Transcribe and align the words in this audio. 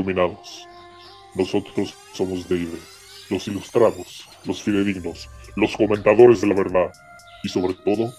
Iluminados. 0.00 0.66
Nosotros 1.34 1.94
somos 2.14 2.48
Deide, 2.48 2.78
los 3.28 3.46
ilustrados, 3.48 4.26
los 4.46 4.62
fidedignos, 4.62 5.28
los 5.56 5.76
comentadores 5.76 6.40
de 6.40 6.46
la 6.46 6.54
verdad 6.54 6.90
y 7.44 7.50
sobre 7.50 7.74
todo 7.74 8.10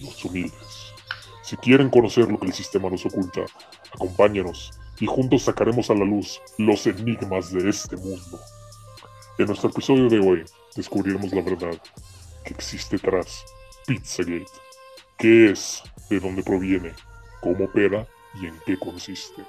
los 0.00 0.24
humildes. 0.24 0.94
Si 1.42 1.54
quieren 1.58 1.90
conocer 1.90 2.30
lo 2.30 2.40
que 2.40 2.46
el 2.46 2.54
sistema 2.54 2.88
nos 2.88 3.04
oculta, 3.04 3.42
acompáñanos 3.92 4.70
y 5.00 5.04
juntos 5.04 5.42
sacaremos 5.42 5.90
a 5.90 5.94
la 5.94 6.06
luz 6.06 6.40
los 6.56 6.86
enigmas 6.86 7.52
de 7.52 7.68
este 7.68 7.96
mundo. 7.98 8.40
En 9.36 9.46
nuestro 9.48 9.68
episodio 9.68 10.08
de 10.08 10.20
hoy 10.20 10.44
descubriremos 10.76 11.30
la 11.34 11.42
verdad 11.42 11.78
que 12.42 12.54
existe 12.54 12.98
tras 12.98 13.44
Pizzagate. 13.86 14.46
¿Qué 15.18 15.50
es? 15.50 15.82
¿De 16.08 16.20
dónde 16.20 16.42
proviene? 16.42 16.94
¿Cómo 17.42 17.66
opera? 17.66 18.06
¿Y 18.40 18.46
en 18.46 18.54
qué 18.64 18.78
consiste? 18.78 19.44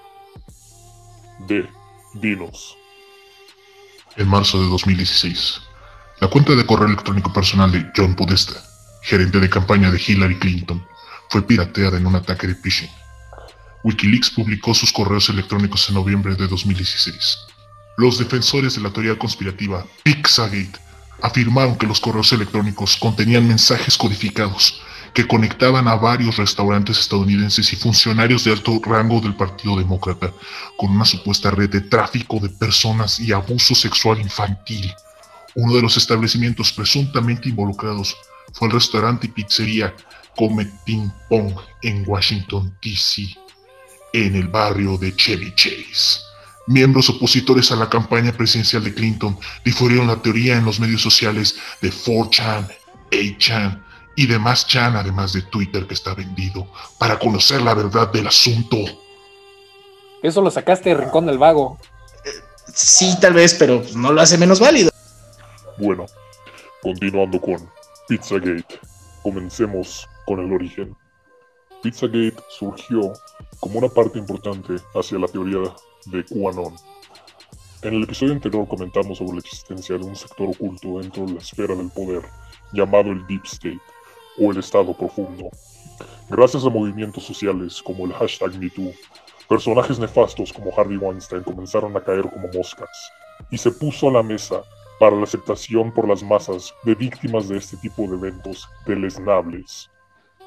D. 1.39 1.69
Dinos. 2.15 2.77
En 4.17 4.27
marzo 4.27 4.61
de 4.61 4.67
2016, 4.67 5.61
la 6.19 6.27
cuenta 6.27 6.53
de 6.53 6.65
correo 6.65 6.87
electrónico 6.87 7.31
personal 7.31 7.71
de 7.71 7.89
John 7.95 8.15
Podesta, 8.15 8.61
gerente 9.03 9.39
de 9.39 9.49
campaña 9.49 9.89
de 9.89 10.01
Hillary 10.05 10.37
Clinton, 10.37 10.85
fue 11.29 11.41
pirateada 11.41 11.97
en 11.97 12.07
un 12.07 12.15
ataque 12.15 12.47
de 12.47 12.55
phishing. 12.55 12.89
Wikileaks 13.83 14.31
publicó 14.31 14.73
sus 14.73 14.91
correos 14.91 15.29
electrónicos 15.29 15.87
en 15.87 15.95
noviembre 15.95 16.35
de 16.35 16.47
2016. 16.47 17.37
Los 17.97 18.17
defensores 18.17 18.75
de 18.75 18.81
la 18.81 18.91
teoría 18.91 19.17
conspirativa 19.17 19.85
Pizzagate 20.03 20.79
afirmaron 21.21 21.77
que 21.77 21.87
los 21.87 22.01
correos 22.01 22.33
electrónicos 22.33 22.97
contenían 22.97 23.47
mensajes 23.47 23.97
codificados 23.97 24.81
que 25.13 25.27
conectaban 25.27 25.87
a 25.87 25.95
varios 25.95 26.37
restaurantes 26.37 26.99
estadounidenses 26.99 27.71
y 27.73 27.75
funcionarios 27.75 28.43
de 28.43 28.51
alto 28.51 28.79
rango 28.83 29.19
del 29.21 29.35
Partido 29.35 29.77
Demócrata 29.77 30.31
con 30.77 30.91
una 30.91 31.05
supuesta 31.05 31.51
red 31.51 31.69
de 31.69 31.81
tráfico 31.81 32.39
de 32.39 32.49
personas 32.49 33.19
y 33.19 33.31
abuso 33.31 33.75
sexual 33.75 34.19
infantil. 34.19 34.93
Uno 35.55 35.75
de 35.75 35.81
los 35.81 35.97
establecimientos 35.97 36.71
presuntamente 36.71 37.49
involucrados 37.49 38.15
fue 38.53 38.67
el 38.67 38.73
restaurante 38.73 39.27
y 39.27 39.31
pizzería 39.31 39.93
Comet 40.35 40.71
Ping 40.85 41.09
Pong 41.27 41.53
en 41.81 42.03
Washington, 42.07 42.75
D.C., 42.81 43.35
en 44.13 44.35
el 44.35 44.47
barrio 44.47 44.97
de 44.97 45.15
Chevy 45.15 45.53
Chase. 45.55 46.21
Miembros 46.67 47.09
opositores 47.09 47.71
a 47.71 47.75
la 47.75 47.89
campaña 47.89 48.31
presidencial 48.31 48.83
de 48.83 48.93
Clinton 48.93 49.37
difundieron 49.65 50.07
la 50.07 50.21
teoría 50.21 50.55
en 50.55 50.65
los 50.65 50.79
medios 50.79 51.01
sociales 51.01 51.57
de 51.81 51.91
4chan, 51.91 52.67
8chan 53.11 53.88
y 54.19 54.27
demás 54.27 54.67
chan, 54.67 54.97
además 54.97 55.31
de 55.31 55.43
Twitter 55.43 55.87
que 55.87 55.93
está 55.93 56.13
vendido, 56.13 56.67
para 56.97 57.17
conocer 57.17 57.61
la 57.61 57.73
verdad 57.73 58.11
del 58.11 58.27
asunto. 58.27 58.75
Eso 60.21 60.41
lo 60.41 60.51
sacaste 60.51 60.89
de 60.89 60.95
Rincón 60.95 61.25
del 61.25 61.37
Vago. 61.37 61.77
Sí, 62.65 63.15
tal 63.21 63.35
vez, 63.35 63.53
pero 63.53 63.81
no 63.95 64.11
lo 64.11 64.19
hace 64.19 64.37
menos 64.37 64.59
válido. 64.59 64.91
Bueno, 65.77 66.05
continuando 66.81 67.39
con 67.39 67.69
Pizzagate, 68.09 68.81
comencemos 69.23 70.05
con 70.25 70.41
el 70.41 70.51
origen. 70.51 70.93
Pizzagate 71.81 72.35
surgió 72.49 73.13
como 73.61 73.79
una 73.79 73.87
parte 73.87 74.19
importante 74.19 74.75
hacia 74.95 75.17
la 75.17 75.27
teoría 75.27 75.73
de 76.07 76.25
QAnon. 76.25 76.75
En 77.83 77.93
el 77.93 78.03
episodio 78.03 78.33
anterior 78.33 78.67
comentamos 78.67 79.19
sobre 79.19 79.35
la 79.35 79.39
existencia 79.39 79.97
de 79.97 80.03
un 80.03 80.17
sector 80.17 80.49
oculto 80.49 80.99
dentro 80.99 81.25
de 81.25 81.35
la 81.35 81.39
esfera 81.39 81.73
del 81.73 81.89
poder 81.89 82.23
llamado 82.73 83.11
el 83.11 83.25
Deep 83.25 83.45
State 83.45 83.79
o 84.39 84.51
el 84.51 84.59
Estado 84.59 84.93
Profundo. 84.93 85.49
Gracias 86.29 86.65
a 86.65 86.69
movimientos 86.69 87.23
sociales 87.23 87.81
como 87.81 88.05
el 88.05 88.13
hashtag 88.13 88.57
MeToo, 88.57 88.93
personajes 89.47 89.99
nefastos 89.99 90.53
como 90.53 90.71
Harvey 90.77 90.97
Weinstein 90.97 91.43
comenzaron 91.43 91.95
a 91.97 92.03
caer 92.03 92.29
como 92.29 92.47
moscas 92.53 93.11
y 93.49 93.57
se 93.57 93.71
puso 93.71 94.09
a 94.09 94.13
la 94.13 94.23
mesa 94.23 94.61
para 94.99 95.15
la 95.15 95.23
aceptación 95.23 95.93
por 95.93 96.07
las 96.07 96.21
masas 96.21 96.73
de 96.83 96.93
víctimas 96.93 97.47
de 97.47 97.57
este 97.57 97.77
tipo 97.77 98.03
de 98.03 98.15
eventos 98.15 98.67
deleznables. 98.85 99.89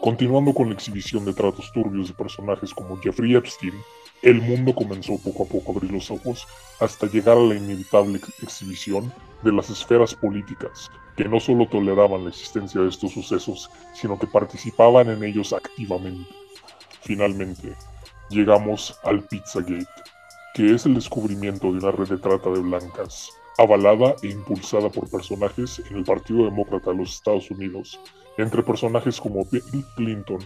Continuando 0.01 0.53
con 0.53 0.69
la 0.69 0.75
exhibición 0.75 1.25
de 1.25 1.33
tratos 1.33 1.73
turbios 1.73 2.09
de 2.09 2.15
personajes 2.15 2.75
como 2.75 2.97
Jeffrey 2.99 3.35
Epstein, 3.35 3.75
el 4.23 4.41
mundo 4.41 4.73
comenzó 4.73 5.19
poco 5.19 5.43
a 5.43 5.47
poco 5.47 5.73
a 5.73 5.75
abrir 5.77 5.93
los 5.93 6.11
ojos 6.11 6.47
hasta 6.79 7.09
llegar 7.09 7.37
a 7.37 7.41
la 7.41 7.57
inevitable 7.57 8.21
exhibición 8.41 9.13
de 9.43 9.53
las 9.53 9.69
esferas 9.69 10.15
políticas, 10.15 10.89
que 11.17 11.29
no 11.29 11.41
solo 11.41 11.67
toleraban 11.67 12.25
la 12.25 12.31
existencia 12.31 12.81
de 12.81 12.89
estos 12.89 13.13
sucesos, 13.13 13.69
sino 13.93 14.19
que 14.19 14.29
participaban 14.29 15.11
en 15.11 15.25
ellos 15.25 15.53
activamente. 15.53 16.31
Finalmente, 17.01 17.75
llegamos 18.31 18.97
al 19.03 19.23
Pizzagate, 19.25 19.87
que 20.55 20.73
es 20.73 20.87
el 20.87 20.95
descubrimiento 20.95 21.73
de 21.73 21.79
una 21.79 21.91
red 21.91 22.09
de 22.09 22.19
trata 22.19 22.51
de 22.51 22.61
blancas, 22.61 23.31
avalada 23.59 24.15
e 24.23 24.29
impulsada 24.29 24.89
por 24.89 25.11
personajes 25.11 25.83
en 25.91 25.97
el 25.97 26.05
Partido 26.05 26.45
Demócrata 26.45 26.91
de 26.91 26.99
los 26.99 27.17
Estados 27.17 27.51
Unidos, 27.51 27.99
entre 28.39 28.63
personajes 28.63 29.21
como 29.21 29.45
Bill 29.47 29.85
Clinton 29.97 30.39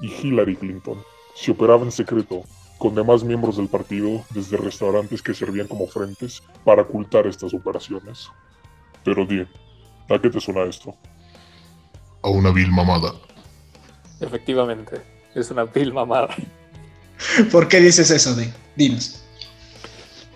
y 0.00 0.06
Hillary 0.06 0.56
Clinton. 0.56 1.02
Se 1.34 1.50
operaba 1.50 1.82
en 1.82 1.92
secreto 1.92 2.44
con 2.78 2.94
demás 2.94 3.24
miembros 3.24 3.56
del 3.56 3.68
partido 3.68 4.24
desde 4.30 4.56
restaurantes 4.56 5.22
que 5.22 5.34
servían 5.34 5.66
como 5.66 5.86
frentes 5.86 6.42
para 6.64 6.82
ocultar 6.82 7.26
estas 7.26 7.54
operaciones. 7.54 8.28
Pero 9.04 9.24
di, 9.24 9.40
¿a 9.40 10.18
qué 10.20 10.28
te 10.30 10.40
suena 10.40 10.64
esto? 10.64 10.94
A 12.22 12.28
una 12.28 12.50
vil 12.50 12.70
mamada. 12.70 13.12
Efectivamente, 14.20 15.00
es 15.34 15.50
una 15.50 15.64
vil 15.64 15.92
mamada. 15.92 16.34
¿Por 17.52 17.68
qué 17.68 17.80
dices 17.80 18.10
eso, 18.10 18.34
de? 18.34 18.52
Dinos. 18.74 19.22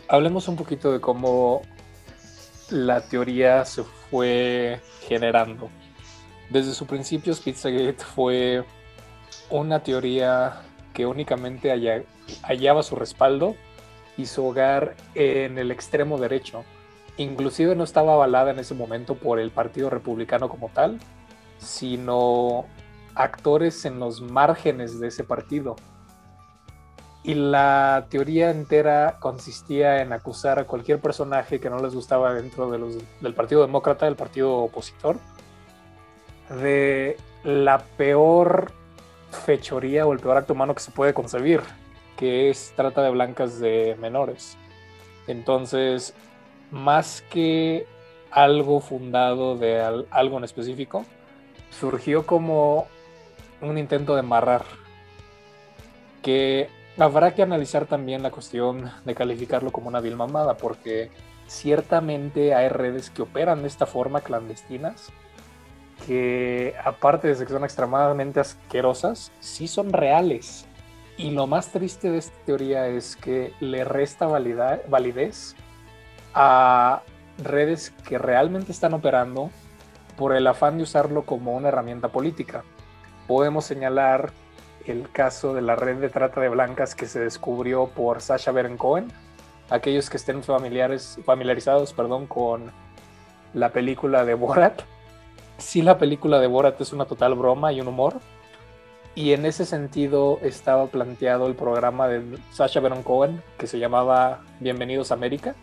Hablemos 0.09 0.49
un 0.49 0.57
poquito 0.57 0.93
de 0.93 1.01
cómo 1.01 1.63
la 2.71 3.01
teoría 3.01 3.65
se 3.65 3.85
fue 4.11 4.81
generando. 5.07 5.71
Desde 6.49 6.73
su 6.73 6.87
principio, 6.87 7.35
Pizzagate 7.37 8.05
fue 8.15 8.65
una 9.51 9.83
teoría 9.83 10.63
que 10.93 11.07
únicamente 11.07 11.71
hallaba 12.43 12.83
su 12.83 12.97
respaldo 12.97 13.57
y 14.17 14.27
su 14.27 14.45
hogar 14.45 14.97
en 15.15 15.59
el 15.59 15.71
extremo 15.71 16.19
derecho. 16.19 16.65
Inclusive 17.17 17.75
no 17.75 17.85
estaba 17.85 18.15
avalada 18.15 18.51
en 18.51 18.59
ese 18.59 18.75
momento 18.75 19.15
por 19.15 19.39
el 19.39 19.51
Partido 19.51 19.91
Republicano 19.91 20.49
como 20.49 20.69
tal, 20.69 20.99
sino 21.59 22.65
actores 23.15 23.85
en 23.85 23.99
los 23.99 24.21
márgenes 24.21 25.01
de 25.01 25.09
ese 25.09 25.25
partido. 25.25 25.77
Y 27.23 27.35
la 27.35 28.07
teoría 28.09 28.51
entera 28.51 29.19
consistía 29.21 30.01
en 30.01 30.15
acusar 30.15 30.59
a 30.59 30.65
cualquier 30.65 31.01
personaje 31.01 31.61
que 31.61 31.69
no 31.69 31.79
les 31.81 31.95
gustaba 31.95 32.33
dentro 32.33 32.71
del 32.71 33.35
Partido 33.35 33.61
Demócrata, 33.61 34.07
del 34.07 34.17
partido 34.17 34.57
opositor, 34.57 35.19
de 36.49 37.19
la 37.45 37.79
peor 37.99 38.73
fechoría 39.31 40.07
o 40.07 40.13
el 40.13 40.19
peor 40.19 40.37
acto 40.37 40.53
humano 40.53 40.75
que 40.75 40.83
se 40.83 40.91
puede 40.91 41.15
concebir, 41.15 41.61
que 42.17 42.51
es 42.51 42.73
trata 42.77 43.03
de 43.03 43.11
blancas 43.11 43.61
de 43.61 43.97
menores. 44.01 44.57
Entonces, 45.27 46.15
más 46.71 47.23
que 47.31 47.87
algo 48.31 48.81
fundado 48.81 49.57
de 49.57 50.05
algo 50.11 50.39
en 50.39 50.45
específico, 50.45 51.05
surgió 51.71 52.27
como 52.27 52.87
un 53.61 53.79
intento 53.79 54.15
de 54.15 54.21
amarrar, 54.21 54.65
que 56.23 56.69
habrá 56.99 57.35
que 57.35 57.43
analizar 57.43 57.87
también 57.87 58.23
la 58.23 58.31
cuestión 58.31 58.91
de 59.05 59.15
calificarlo 59.15 59.73
como 59.73 59.89
una 59.89 60.01
vil 60.01 60.17
mamada, 60.17 60.57
porque 60.57 61.11
ciertamente 61.47 62.55
hay 62.55 62.69
redes 62.69 63.11
que 63.11 63.23
operan 63.23 63.63
de 63.63 63.69
esta 63.69 63.87
forma 63.87 64.21
clandestinas 64.21 65.13
que 66.07 66.75
aparte 66.85 67.29
de 67.29 67.47
que 67.47 67.53
son 67.53 67.65
extremadamente 67.65 68.41
asquerosas, 68.41 69.33
sí 69.41 69.69
son 69.69 69.93
reales. 69.93 70.67
Y 71.17 71.31
lo 71.31 71.47
más 71.47 71.71
triste 71.71 72.11
de 72.11 72.19
esta 72.19 72.37
teoría 72.47 72.87
es 72.87 73.17
que 73.17 73.53
le 73.61 73.85
resta 73.85 74.27
validez 74.27 75.55
a 76.35 77.03
redes 77.43 77.91
que 78.09 78.19
realmente 78.19 78.73
están 78.73 78.95
operando 78.95 79.51
por 80.17 80.35
el 80.35 80.47
afán 80.47 80.79
de 80.79 80.85
usarlo 80.85 81.23
como 81.23 81.55
una 81.55 81.69
herramienta 81.69 82.09
política. 82.09 82.63
Podemos 83.27 83.65
señalar 83.65 84.33
el 84.87 85.11
caso 85.11 85.55
de 85.55 85.63
la 85.63 85.77
red 85.77 85.97
de 85.97 86.09
trata 86.09 86.41
de 86.41 86.49
blancas 86.49 86.95
que 86.95 87.07
se 87.07 87.21
descubrió 87.21 87.89
por 87.89 88.21
Sasha 88.21 88.53
Baron 88.53 88.77
Cohen. 88.77 89.13
Aquellos 89.69 90.11
que 90.11 90.17
estén 90.17 90.43
familiarizados 90.43 91.93
perdón, 91.93 92.27
con 92.27 92.73
la 93.55 93.71
película 93.71 94.25
de 94.25 94.35
Borat, 94.35 94.83
sí 95.61 95.83
la 95.83 95.99
película 95.99 96.41
de 96.41 96.47
Borat 96.47 96.81
es 96.81 96.93
una 96.93 97.05
total 97.05 97.35
broma 97.35 97.73
y 97.73 97.81
un 97.81 97.89
humor. 97.89 98.21
Y 99.15 99.33
en 99.33 99.45
ese 99.45 99.67
sentido 99.67 100.39
estaba 100.43 100.87
planteado 100.87 101.47
el 101.47 101.55
programa 101.55 102.09
de 102.09 102.39
Sasha 102.53 102.81
Baron 102.81 103.03
Cohen 103.03 103.43
que 103.59 103.67
se 103.67 103.79
llamaba 103.79 104.43
Bienvenidos 104.61 105.11
a 105.11 105.15
América, 105.15 105.57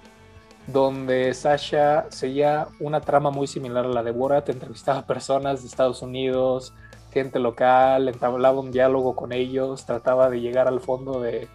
donde 0.67 1.33
Sasha 1.33 2.07
seguía 2.09 2.67
una 2.79 3.01
trama 3.01 3.31
muy 3.31 3.47
similar 3.47 3.85
a 3.85 3.89
la 3.89 4.03
de 4.03 4.11
Borat, 4.11 4.49
entrevistaba 4.49 5.05
personas 5.05 5.61
de 5.61 5.67
Estados 5.69 6.01
Unidos, 6.01 6.73
gente 7.11 7.39
local, 7.39 8.09
entablaba 8.09 8.59
un 8.59 8.71
diálogo 8.71 9.15
con 9.15 9.31
ellos, 9.31 9.85
trataba 9.85 10.29
de 10.29 10.41
llegar 10.41 10.67
al 10.67 10.81
fondo 10.81 11.21
de 11.21 11.47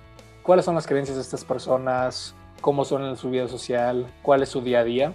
cuáles 0.43 0.65
son 0.65 0.75
las 0.75 0.87
creencias 0.87 1.17
de 1.17 1.23
estas 1.23 1.44
personas, 1.44 2.35
cómo 2.62 2.87
son 2.87 3.05
en 3.05 3.17
su 3.17 3.29
vida 3.29 3.49
social, 3.49 4.06
cuál 4.23 4.43
es 4.43 4.49
su 4.49 4.62
día 4.62 4.81
a 4.81 4.85
día. 4.85 5.15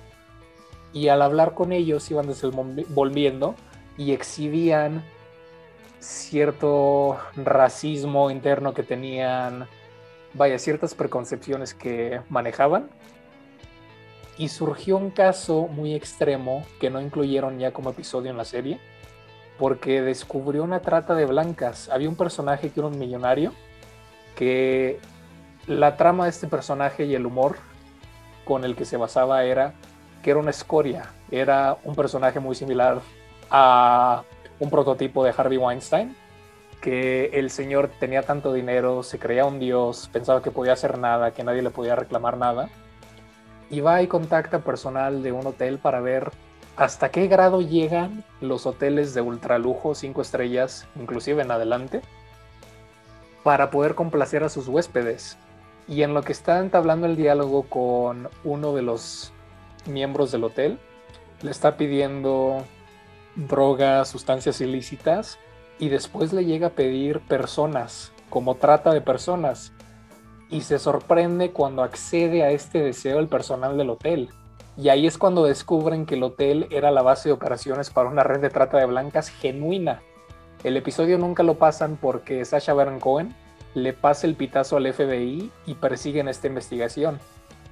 Y 0.98 1.10
al 1.10 1.22
hablar 1.22 1.54
con 1.54 1.74
ellos 1.74 2.10
iban 2.10 2.26
desenvolviendo 2.26 3.54
y 4.00 4.14
exhibían 4.14 5.04
cierto 6.00 7.20
racismo 7.36 8.32
interno 8.32 8.74
que 8.74 8.82
tenían, 8.82 9.68
vaya, 10.34 10.58
ciertas 10.58 10.96
preconcepciones 10.96 11.76
que 11.76 12.22
manejaban. 12.30 12.90
Y 14.40 14.48
surgió 14.48 14.98
un 14.98 15.12
caso 15.12 15.68
muy 15.68 15.94
extremo 15.94 16.66
que 16.80 16.90
no 16.90 17.00
incluyeron 17.00 17.60
ya 17.60 17.74
como 17.74 17.92
episodio 17.92 18.32
en 18.32 18.38
la 18.38 18.46
serie, 18.46 18.80
porque 19.60 20.02
descubrió 20.02 20.64
una 20.64 20.80
trata 20.80 21.14
de 21.14 21.28
blancas. 21.28 21.90
Había 21.90 22.10
un 22.10 22.16
personaje 22.16 22.72
que 22.72 22.80
era 22.80 22.90
un 22.90 22.98
millonario, 22.98 23.54
que 24.36 25.00
la 25.68 25.96
trama 25.96 26.24
de 26.24 26.32
este 26.32 26.48
personaje 26.48 27.06
y 27.06 27.14
el 27.14 27.28
humor 27.28 27.58
con 28.46 28.64
el 28.64 28.76
que 28.76 28.86
se 28.86 28.98
basaba 28.98 29.44
era 29.44 29.76
que 30.22 30.32
era 30.32 30.40
una 30.40 30.52
escoria, 30.52 31.12
era 31.32 31.78
un 31.84 31.96
personaje 31.96 32.40
muy 32.40 32.56
similar 32.56 33.00
a 33.50 34.24
un 34.60 34.70
prototipo 34.70 35.24
de 35.24 35.34
Harvey 35.36 35.58
Weinstein, 35.58 36.16
que 36.82 37.26
el 37.34 37.50
señor 37.50 37.90
tenía 38.00 38.24
tanto 38.24 38.54
dinero, 38.54 39.04
se 39.04 39.20
creía 39.20 39.46
un 39.46 39.60
dios, 39.60 40.10
pensaba 40.12 40.42
que 40.42 40.52
podía 40.52 40.74
hacer 40.74 40.98
nada, 40.98 41.32
que 41.32 41.44
nadie 41.44 41.62
le 41.62 41.70
podía 41.70 41.96
reclamar 41.96 42.38
nada, 42.38 42.70
y 43.70 43.82
va 43.82 44.02
y 44.02 44.08
contacta 44.08 44.60
personal 44.60 45.24
de 45.24 45.32
un 45.32 45.46
hotel 45.46 45.80
para 45.80 46.00
ver 46.00 46.32
hasta 46.78 47.10
qué 47.10 47.28
grado 47.28 47.62
llegan 47.62 48.24
los 48.40 48.66
hoteles 48.66 49.14
de 49.14 49.22
ultralujo, 49.22 49.96
cinco 49.96 50.22
estrellas, 50.22 50.88
inclusive 50.96 51.42
en 51.42 51.52
adelante, 51.52 52.02
para 53.44 53.72
poder 53.72 53.96
complacer 53.96 54.44
a 54.44 54.50
sus 54.50 54.68
huéspedes. 54.68 55.38
Y 55.88 56.04
en 56.04 56.14
lo 56.14 56.22
que 56.22 56.34
está 56.34 56.60
entablando 56.60 57.08
el 57.08 57.16
diálogo 57.16 57.64
con 57.64 58.30
uno 58.44 58.76
de 58.76 58.82
los 58.84 59.34
miembros 59.88 60.32
del 60.32 60.44
hotel, 60.44 60.80
le 61.42 61.52
está 61.52 61.78
pidiendo 61.78 62.64
drogas, 63.36 64.10
sustancias 64.10 64.62
ilícitas, 64.62 65.38
y 65.80 65.90
después 65.90 66.34
le 66.34 66.46
llega 66.46 66.68
a 66.68 66.72
pedir 66.72 67.20
personas, 67.22 68.12
como 68.30 68.56
trata 68.56 68.94
de 68.94 69.02
personas. 69.02 69.74
Y 70.50 70.62
se 70.62 70.80
sorprende 70.80 71.52
cuando 71.52 71.84
accede 71.84 72.44
a 72.44 72.52
este 72.52 72.80
deseo 72.80 73.20
el 73.20 73.28
personal 73.28 73.78
del 73.78 73.90
hotel. 73.90 74.30
Y 74.78 74.90
ahí 74.90 75.08
es 75.08 75.18
cuando 75.18 75.44
descubren 75.44 76.06
que 76.06 76.16
el 76.16 76.24
hotel 76.24 76.68
era 76.72 76.92
la 76.92 77.02
base 77.02 77.30
de 77.30 77.34
operaciones 77.34 77.90
para 77.90 78.10
una 78.10 78.24
red 78.24 78.40
de 78.40 78.50
trata 78.50 78.78
de 78.78 78.86
blancas 78.86 79.30
genuina. 79.30 80.02
El 80.64 80.78
episodio 80.78 81.18
nunca 81.18 81.44
lo 81.44 81.56
pasan 81.56 81.98
porque 82.00 82.44
Sasha 82.46 82.74
Baron 82.74 83.00
Cohen 83.00 83.36
le 83.74 83.94
pasa 83.94 84.26
el 84.26 84.36
pitazo 84.36 84.78
al 84.78 84.92
FBI 84.92 85.52
y 85.66 85.74
persiguen 85.76 86.28
esta 86.28 86.48
investigación. 86.48 87.20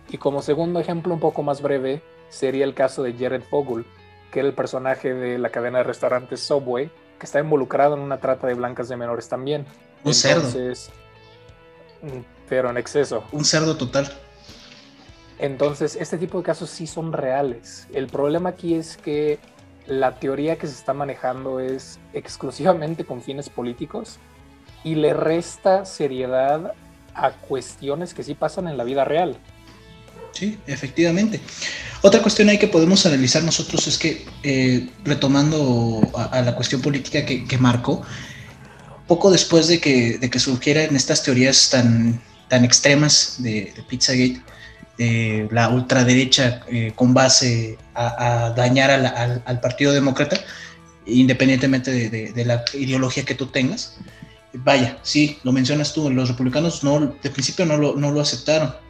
Y 0.10 0.18
como 0.18 0.42
segundo 0.42 0.80
ejemplo 0.80 1.14
un 1.14 1.20
poco 1.20 1.44
más 1.44 1.62
breve 1.62 2.02
sería 2.30 2.66
el 2.66 2.74
caso 2.74 3.04
de 3.04 3.14
Jared 3.14 3.44
Fogel, 3.44 3.86
que 4.32 4.40
era 4.40 4.48
el 4.48 4.54
personaje 4.54 5.14
de 5.14 5.38
la 5.38 5.50
cadena 5.50 5.80
de 5.80 5.84
restaurantes 5.86 6.42
Subway, 6.42 6.92
que 7.20 7.26
está 7.26 7.40
involucrado 7.40 7.96
en 7.96 8.02
una 8.02 8.20
trata 8.20 8.48
de 8.48 8.54
blancas 8.54 8.90
de 8.90 8.98
menores 8.98 9.30
también. 9.30 9.66
Un 10.04 10.14
cerdo. 10.14 10.48
Mm, 12.02 12.20
pero 12.48 12.70
en 12.70 12.78
exceso. 12.78 13.24
Un 13.32 13.46
cerdo 13.46 13.78
total. 13.78 14.12
Entonces, 15.40 15.98
este 16.00 16.18
tipo 16.18 16.38
de 16.38 16.44
casos 16.44 16.70
sí 16.70 16.88
son 16.88 17.12
reales. 17.12 17.88
El 17.94 18.08
problema 18.08 18.50
aquí 18.50 18.76
es 18.76 18.98
que 18.98 19.40
la 19.88 20.16
teoría 20.16 20.58
que 20.58 20.68
se 20.68 20.74
está 20.74 20.94
manejando 20.94 21.60
es 21.60 22.00
exclusivamente 22.14 23.06
con 23.06 23.22
fines 23.22 23.50
políticos 23.50 24.18
y 24.84 24.96
le 24.96 25.14
resta 25.14 25.86
seriedad 25.86 26.74
a 27.14 27.32
cuestiones 27.32 28.14
que 28.14 28.24
sí 28.24 28.34
pasan 28.34 28.68
en 28.68 28.78
la 28.78 28.84
vida 28.84 29.04
real. 29.06 29.38
Sí, 30.36 30.58
efectivamente. 30.68 31.40
Otra 32.02 32.22
cuestión 32.22 32.50
ahí 32.50 32.60
que 32.60 32.68
podemos 32.68 33.06
analizar 33.06 33.42
nosotros 33.44 33.88
es 33.88 33.98
que, 33.98 34.26
eh, 34.44 34.90
retomando 35.06 36.02
a, 36.14 36.42
la 36.42 36.56
cuestión 36.56 36.82
política 36.82 37.26
que, 37.26 37.58
marcó, 37.58 38.04
poco 39.08 39.32
después 39.32 39.70
de 39.70 39.80
que, 39.80 40.18
de 40.18 40.30
que 40.30 40.40
surgieran 40.40 40.94
estas 40.94 41.24
teorías 41.24 41.70
tan, 41.70 42.22
tan 42.50 42.66
extremas 42.66 43.38
de, 43.40 43.74
Pizzagate, 43.88 44.42
de 44.98 45.48
la 45.52 45.70
ultraderecha 45.70 46.62
eh, 46.70 46.92
con 46.96 47.14
base 47.14 47.78
a, 47.94 48.54
dañar 48.58 48.92
al, 48.92 49.60
Partido 49.62 49.94
Demócrata, 49.94 50.38
independientemente 51.06 51.92
de, 51.92 52.34
de, 52.34 52.46
la 52.46 52.66
ideología 52.74 53.24
que 53.24 53.36
tú 53.36 53.48
tengas. 53.48 53.96
Vaya, 54.54 54.98
sí, 55.02 55.40
lo 55.44 55.54
mencionas 55.54 55.94
tú, 55.94 56.10
los 56.10 56.28
republicanos 56.28 56.84
no, 56.84 57.16
de 57.24 57.30
principio 57.30 57.66
no 57.66 57.78
lo, 57.78 57.96
no 57.96 58.12
lo 58.12 58.20
aceptaron 58.20 58.85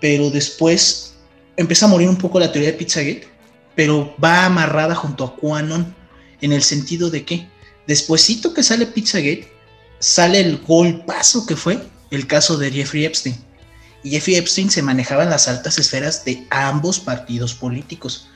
pero 0.00 0.30
después 0.30 1.14
empieza 1.56 1.86
a 1.86 1.88
morir 1.88 2.08
un 2.08 2.16
poco 2.16 2.38
la 2.38 2.52
teoría 2.52 2.72
de 2.72 2.78
Pizzagate, 2.78 3.28
pero 3.74 4.14
va 4.22 4.46
amarrada 4.46 4.94
junto 4.94 5.24
a 5.24 5.36
QAnon 5.36 5.94
en 6.40 6.52
el 6.52 6.62
sentido 6.62 7.10
de 7.10 7.24
que 7.24 7.48
despuésito 7.86 8.52
que 8.54 8.62
sale 8.62 8.86
Pizzagate, 8.86 9.48
sale 9.98 10.40
el 10.40 10.58
golpazo 10.58 11.46
que 11.46 11.56
fue 11.56 11.80
el 12.10 12.26
caso 12.26 12.56
de 12.58 12.70
Jeffrey 12.70 13.04
Epstein. 13.04 13.36
Jeffrey 14.04 14.36
Epstein 14.36 14.70
se 14.70 14.82
manejaba 14.82 15.24
en 15.24 15.30
las 15.30 15.48
altas 15.48 15.78
esferas 15.78 16.24
de 16.24 16.46
ambos 16.50 17.00
partidos 17.00 17.54
políticos. 17.54 18.28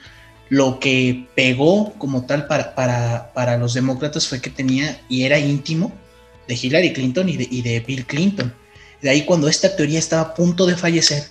Lo 0.48 0.80
que 0.80 1.28
pegó 1.36 1.92
como 1.94 2.26
tal 2.26 2.48
para, 2.48 2.74
para, 2.74 3.32
para 3.32 3.56
los 3.56 3.74
demócratas 3.74 4.26
fue 4.26 4.40
que 4.40 4.50
tenía 4.50 5.00
y 5.08 5.22
era 5.22 5.38
íntimo 5.38 5.92
de 6.48 6.54
Hillary 6.60 6.92
Clinton 6.92 7.28
y 7.28 7.62
de 7.62 7.80
Bill 7.80 8.04
Clinton. 8.06 8.52
De 9.02 9.10
ahí 9.10 9.24
cuando 9.24 9.48
esta 9.48 9.74
teoría 9.76 9.98
estaba 9.98 10.22
a 10.22 10.34
punto 10.34 10.66
de 10.66 10.76
fallecer, 10.76 11.24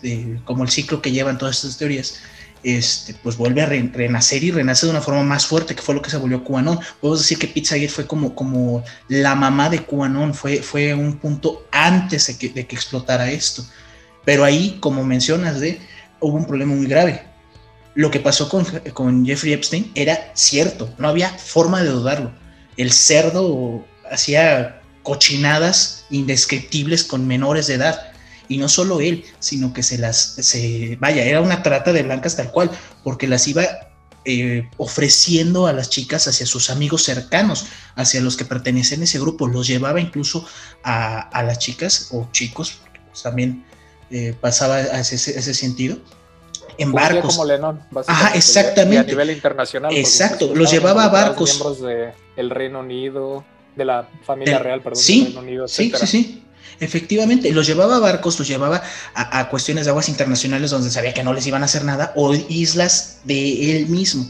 como 0.46 0.64
el 0.64 0.70
ciclo 0.70 1.02
que 1.02 1.12
llevan 1.12 1.38
todas 1.38 1.58
estas 1.58 1.78
teorías, 1.78 2.16
este, 2.64 3.14
pues 3.14 3.38
vuelve 3.38 3.62
a 3.62 3.68
renacer 3.68 4.44
y 4.44 4.52
renace 4.52 4.86
de 4.86 4.92
una 4.92 5.02
forma 5.02 5.24
más 5.24 5.46
fuerte, 5.46 5.76
que 5.76 5.82
fue 5.82 5.96
lo 5.96 6.02
que 6.02 6.10
se 6.10 6.18
volvió 6.18 6.44
QAnon. 6.44 6.80
Podemos 7.00 7.20
decir 7.20 7.38
que 7.38 7.48
Pizzagate 7.48 7.90
fue 7.90 8.08
como, 8.08 8.36
como 8.36 8.84
la 9.08 9.36
mamá 9.36 9.70
de 9.70 9.84
QAnon, 9.84 10.34
fue, 10.34 10.62
fue 10.62 10.94
un 10.94 11.18
punto 11.18 11.66
antes 11.72 12.28
de 12.28 12.38
que, 12.38 12.50
de 12.50 12.68
que 12.68 12.76
explotara 12.76 13.30
esto. 13.32 13.64
Pero 14.26 14.44
ahí, 14.44 14.78
como 14.82 15.04
mencionas, 15.04 15.60
de, 15.60 15.80
hubo 16.20 16.38
un 16.38 16.46
problema 16.46 16.74
muy 16.74 16.88
grave. 16.88 17.24
Lo 17.96 18.12
que 18.12 18.20
pasó 18.20 18.50
con, 18.50 18.66
con 18.94 19.26
Jeffrey 19.26 19.54
Epstein 19.54 19.92
era 19.96 20.32
cierto, 20.34 20.94
no 20.98 21.08
había 21.08 21.30
forma 21.30 21.82
de 21.82 21.90
dudarlo. 21.90 22.32
El 22.78 22.92
cerdo 22.92 23.86
hacía 24.10 24.79
cochinadas 25.10 26.06
indescriptibles 26.12 27.04
con 27.04 27.26
menores 27.26 27.66
de 27.66 27.74
edad. 27.74 28.12
Y 28.48 28.60
no 28.60 28.70
solo 28.70 29.02
él, 29.02 29.26
sino 29.40 29.74
que 29.74 29.82
se 29.82 29.98
las, 29.98 30.18
se, 30.18 30.98
vaya, 31.00 31.24
era 31.24 31.42
una 31.42 31.64
trata 31.64 31.92
de 31.92 32.04
blancas 32.04 32.36
tal 32.36 32.52
cual, 32.52 32.70
porque 33.04 33.28
las 33.28 33.48
iba 33.48 33.64
eh, 34.26 34.70
ofreciendo 34.78 35.66
a 35.66 35.74
las 35.74 35.90
chicas 35.90 36.28
hacia 36.28 36.46
sus 36.46 36.70
amigos 36.70 37.06
cercanos, 37.06 37.66
hacia 37.96 38.22
los 38.22 38.38
que 38.38 38.46
pertenecen 38.46 39.02
a 39.02 39.06
ese 39.06 39.20
grupo. 39.20 39.48
Los 39.48 39.66
llevaba 39.66 40.00
incluso 40.00 40.46
a, 40.84 41.42
las 41.44 41.58
chicas 41.58 42.10
o 42.12 42.30
chicos, 42.32 42.82
pues, 43.10 43.24
también 43.24 43.66
eh, 44.12 44.36
pasaba 44.40 44.76
a 44.76 45.00
ese, 45.00 45.16
ese 45.16 45.54
sentido 45.56 45.98
en 46.78 46.92
barcos. 46.92 47.36
como 47.36 47.46
Lennon, 47.46 47.82
Ajá, 48.06 48.36
exactamente. 48.36 49.00
a 49.00 49.04
nivel 49.16 49.32
internacional. 49.32 49.92
Exacto, 49.98 50.54
los 50.54 50.70
llevaba 50.70 51.06
a 51.06 51.10
barcos. 51.10 51.50
Miembros 51.50 51.82
del 51.82 52.50
Reino 52.52 52.82
Unido, 52.82 53.44
de 53.80 53.86
la 53.86 54.08
familia 54.24 54.60
real, 54.60 54.82
perdón, 54.82 55.02
sí, 55.02 55.36
sí, 55.68 55.92
sí, 55.96 56.08
sí. 56.08 56.44
Efectivamente, 56.82 57.52
los 57.52 57.66
llevaba 57.66 57.96
a 57.96 58.00
barcos, 58.00 58.38
los 58.38 58.48
llevaba 58.48 58.84
a, 59.16 59.50
cuestiones 59.50 59.86
de 59.86 59.92
aguas 59.92 60.08
internacionales 60.08 60.72
donde 60.72 60.90
sabía 60.90 61.14
que 61.14 61.24
no 61.24 61.34
les 61.34 61.48
iban 61.48 61.62
a 61.62 61.66
hacer 61.66 61.84
nada, 61.84 62.14
o 62.16 62.34
islas 62.34 63.22
de 63.24 63.76
él 63.76 63.88
mismo. 63.88 64.26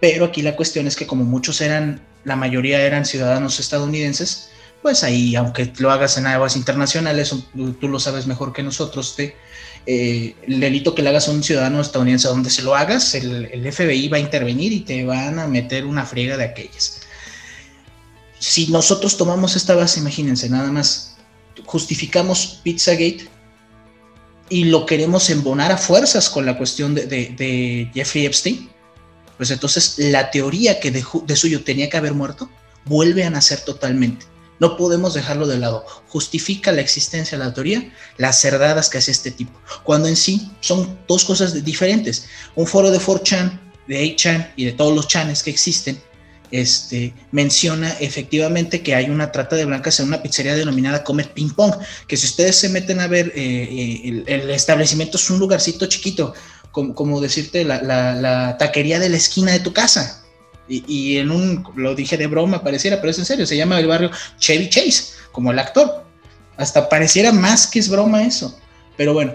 Pero 0.00 0.26
aquí 0.26 0.42
la 0.42 0.56
cuestión 0.56 0.86
es 0.86 0.96
que 0.96 1.06
como 1.06 1.24
muchos 1.24 1.60
eran, 1.60 2.00
la 2.24 2.36
mayoría 2.36 2.80
eran 2.80 3.04
ciudadanos 3.04 3.60
estadounidenses, 3.60 4.48
pues 4.82 5.02
ahí, 5.02 5.34
aunque 5.34 5.72
lo 5.78 5.90
hagas 5.90 6.16
en 6.18 6.26
aguas 6.26 6.56
internacionales, 6.56 7.34
tú 7.80 7.88
lo 7.88 7.98
sabes 8.00 8.26
mejor 8.26 8.52
que 8.52 8.62
nosotros, 8.62 9.16
te, 9.16 9.36
eh, 9.86 10.34
el 10.46 10.60
delito 10.60 10.94
que 10.94 11.02
le 11.02 11.10
hagas 11.10 11.28
a 11.28 11.32
un 11.32 11.42
ciudadano 11.42 11.80
estadounidense 11.80 12.28
donde 12.28 12.50
se 12.50 12.62
lo 12.62 12.74
hagas, 12.74 13.14
el, 13.14 13.46
el 13.46 13.72
FBI 13.72 14.08
va 14.08 14.16
a 14.18 14.20
intervenir 14.20 14.72
y 14.72 14.80
te 14.80 15.04
van 15.04 15.38
a 15.38 15.46
meter 15.46 15.84
una 15.84 16.04
friega 16.04 16.36
de 16.36 16.44
aquellas 16.44 17.04
si 18.44 18.66
nosotros 18.66 19.16
tomamos 19.16 19.56
esta 19.56 19.74
base, 19.74 20.00
imagínense, 20.00 20.50
nada 20.50 20.70
más 20.70 21.16
justificamos 21.64 22.60
Pizzagate 22.62 23.26
y 24.50 24.64
lo 24.64 24.84
queremos 24.84 25.30
embonar 25.30 25.72
a 25.72 25.78
fuerzas 25.78 26.28
con 26.28 26.44
la 26.44 26.58
cuestión 26.58 26.94
de, 26.94 27.90
Jeffrey 27.94 28.26
Epstein, 28.26 28.68
pues 29.38 29.50
entonces 29.50 29.94
la 29.96 30.30
teoría 30.30 30.78
que 30.78 30.90
de, 30.90 31.02
de, 31.24 31.36
suyo 31.36 31.64
tenía 31.64 31.88
que 31.88 31.96
haber 31.96 32.12
muerto 32.12 32.50
vuelve 32.84 33.24
a 33.24 33.30
nacer 33.30 33.60
totalmente. 33.60 34.26
No 34.60 34.76
podemos 34.76 35.14
dejarlo 35.14 35.46
de 35.46 35.58
lado. 35.58 35.86
Justifica 36.08 36.70
la 36.70 36.82
existencia 36.82 37.38
de 37.38 37.44
la 37.44 37.54
teoría, 37.54 37.92
las 38.18 38.40
cerdadas 38.42 38.90
que 38.90 38.98
hace 38.98 39.10
este 39.10 39.30
tipo, 39.30 39.58
cuando 39.84 40.06
en 40.06 40.16
sí 40.16 40.50
son 40.60 40.98
dos 41.08 41.24
cosas 41.24 41.64
diferentes. 41.64 42.26
Un 42.54 42.66
foro 42.66 42.90
de 42.90 43.00
4chan, 43.00 43.58
de 43.88 44.04
8chan 44.04 44.52
y 44.54 44.66
de 44.66 44.72
todos 44.72 44.94
los 44.94 45.08
chanes 45.08 45.42
que 45.42 45.50
existen 45.50 45.98
este, 46.54 47.12
menciona 47.32 47.90
efectivamente 47.98 48.80
que 48.80 48.94
hay 48.94 49.10
una 49.10 49.32
trata 49.32 49.56
de 49.56 49.64
blancas 49.64 49.98
en 49.98 50.06
una 50.06 50.22
pizzería 50.22 50.54
denominada 50.54 51.02
Comet 51.02 51.32
Ping 51.32 51.50
Pong, 51.50 51.74
que 52.06 52.16
si 52.16 52.26
ustedes 52.26 52.54
se 52.54 52.68
meten 52.68 53.00
a 53.00 53.08
ver, 53.08 53.32
eh, 53.34 53.42
eh, 53.44 54.24
el, 54.28 54.50
establecimiento 54.50 55.16
es 55.16 55.28
un 55.30 55.40
lugarcito 55.40 55.86
chiquito, 55.86 56.32
como, 56.70 57.20
decirte, 57.20 57.64
la, 57.64 58.56
taquería 58.56 59.00
de 59.00 59.08
la 59.08 59.16
esquina 59.16 59.50
de 59.50 59.60
tu 59.60 59.72
casa. 59.72 60.24
Y, 60.68 61.18
en 61.18 61.32
un, 61.32 61.66
lo 61.74 61.94
dije 61.96 62.16
de 62.16 62.28
broma, 62.28 62.62
pareciera, 62.62 63.00
pero 63.00 63.10
es 63.10 63.18
en 63.18 63.24
serio, 63.24 63.46
se 63.46 63.56
llama 63.56 63.80
el 63.80 63.88
barrio 63.88 64.12
Chevy 64.38 64.70
Chase, 64.70 65.14
como 65.32 65.50
el 65.50 65.58
actor. 65.58 66.04
Hasta 66.56 66.88
pareciera 66.88 67.32
más 67.32 67.66
que 67.66 67.80
es 67.80 67.88
broma 67.88 68.24
eso. 68.24 68.56
Pero 68.96 69.12
bueno, 69.12 69.34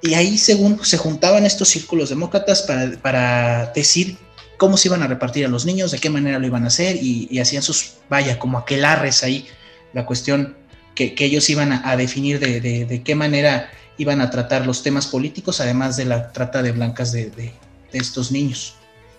y 0.00 0.14
ahí 0.14 0.38
según 0.38 0.84
se 0.84 0.96
juntaban 0.96 1.44
estos 1.44 1.68
círculos 1.68 2.08
demócratas 2.08 2.62
para, 2.62 2.90
para 3.02 3.72
decir 3.74 4.16
cómo 4.62 4.76
se 4.76 4.86
iban 4.86 5.02
a 5.02 5.08
repartir 5.08 5.44
a 5.44 5.48
los 5.48 5.66
niños, 5.66 5.90
de 5.90 5.98
qué 5.98 6.08
manera 6.08 6.38
lo 6.38 6.46
iban 6.46 6.62
a 6.62 6.68
hacer 6.68 6.94
y, 6.94 7.40
hacían 7.40 7.64
sus, 7.64 7.94
vaya, 8.08 8.38
como 8.38 8.58
aquelarres 8.58 9.24
ahí, 9.24 9.48
la 9.92 10.06
cuestión 10.06 10.56
que, 10.94 11.16
ellos 11.18 11.50
iban 11.50 11.72
a, 11.72 11.96
definir 11.96 12.38
de, 12.38 13.02
qué 13.04 13.14
manera 13.16 13.72
iban 13.98 14.20
a 14.20 14.30
tratar 14.30 14.64
los 14.64 14.84
temas 14.84 15.08
políticos, 15.08 15.60
además 15.60 15.96
de 15.96 16.04
la 16.04 16.30
trata 16.30 16.62
de 16.62 16.70
blancas 16.70 17.10
de, 17.10 17.52
estos 17.92 18.30
niños. 18.30 18.76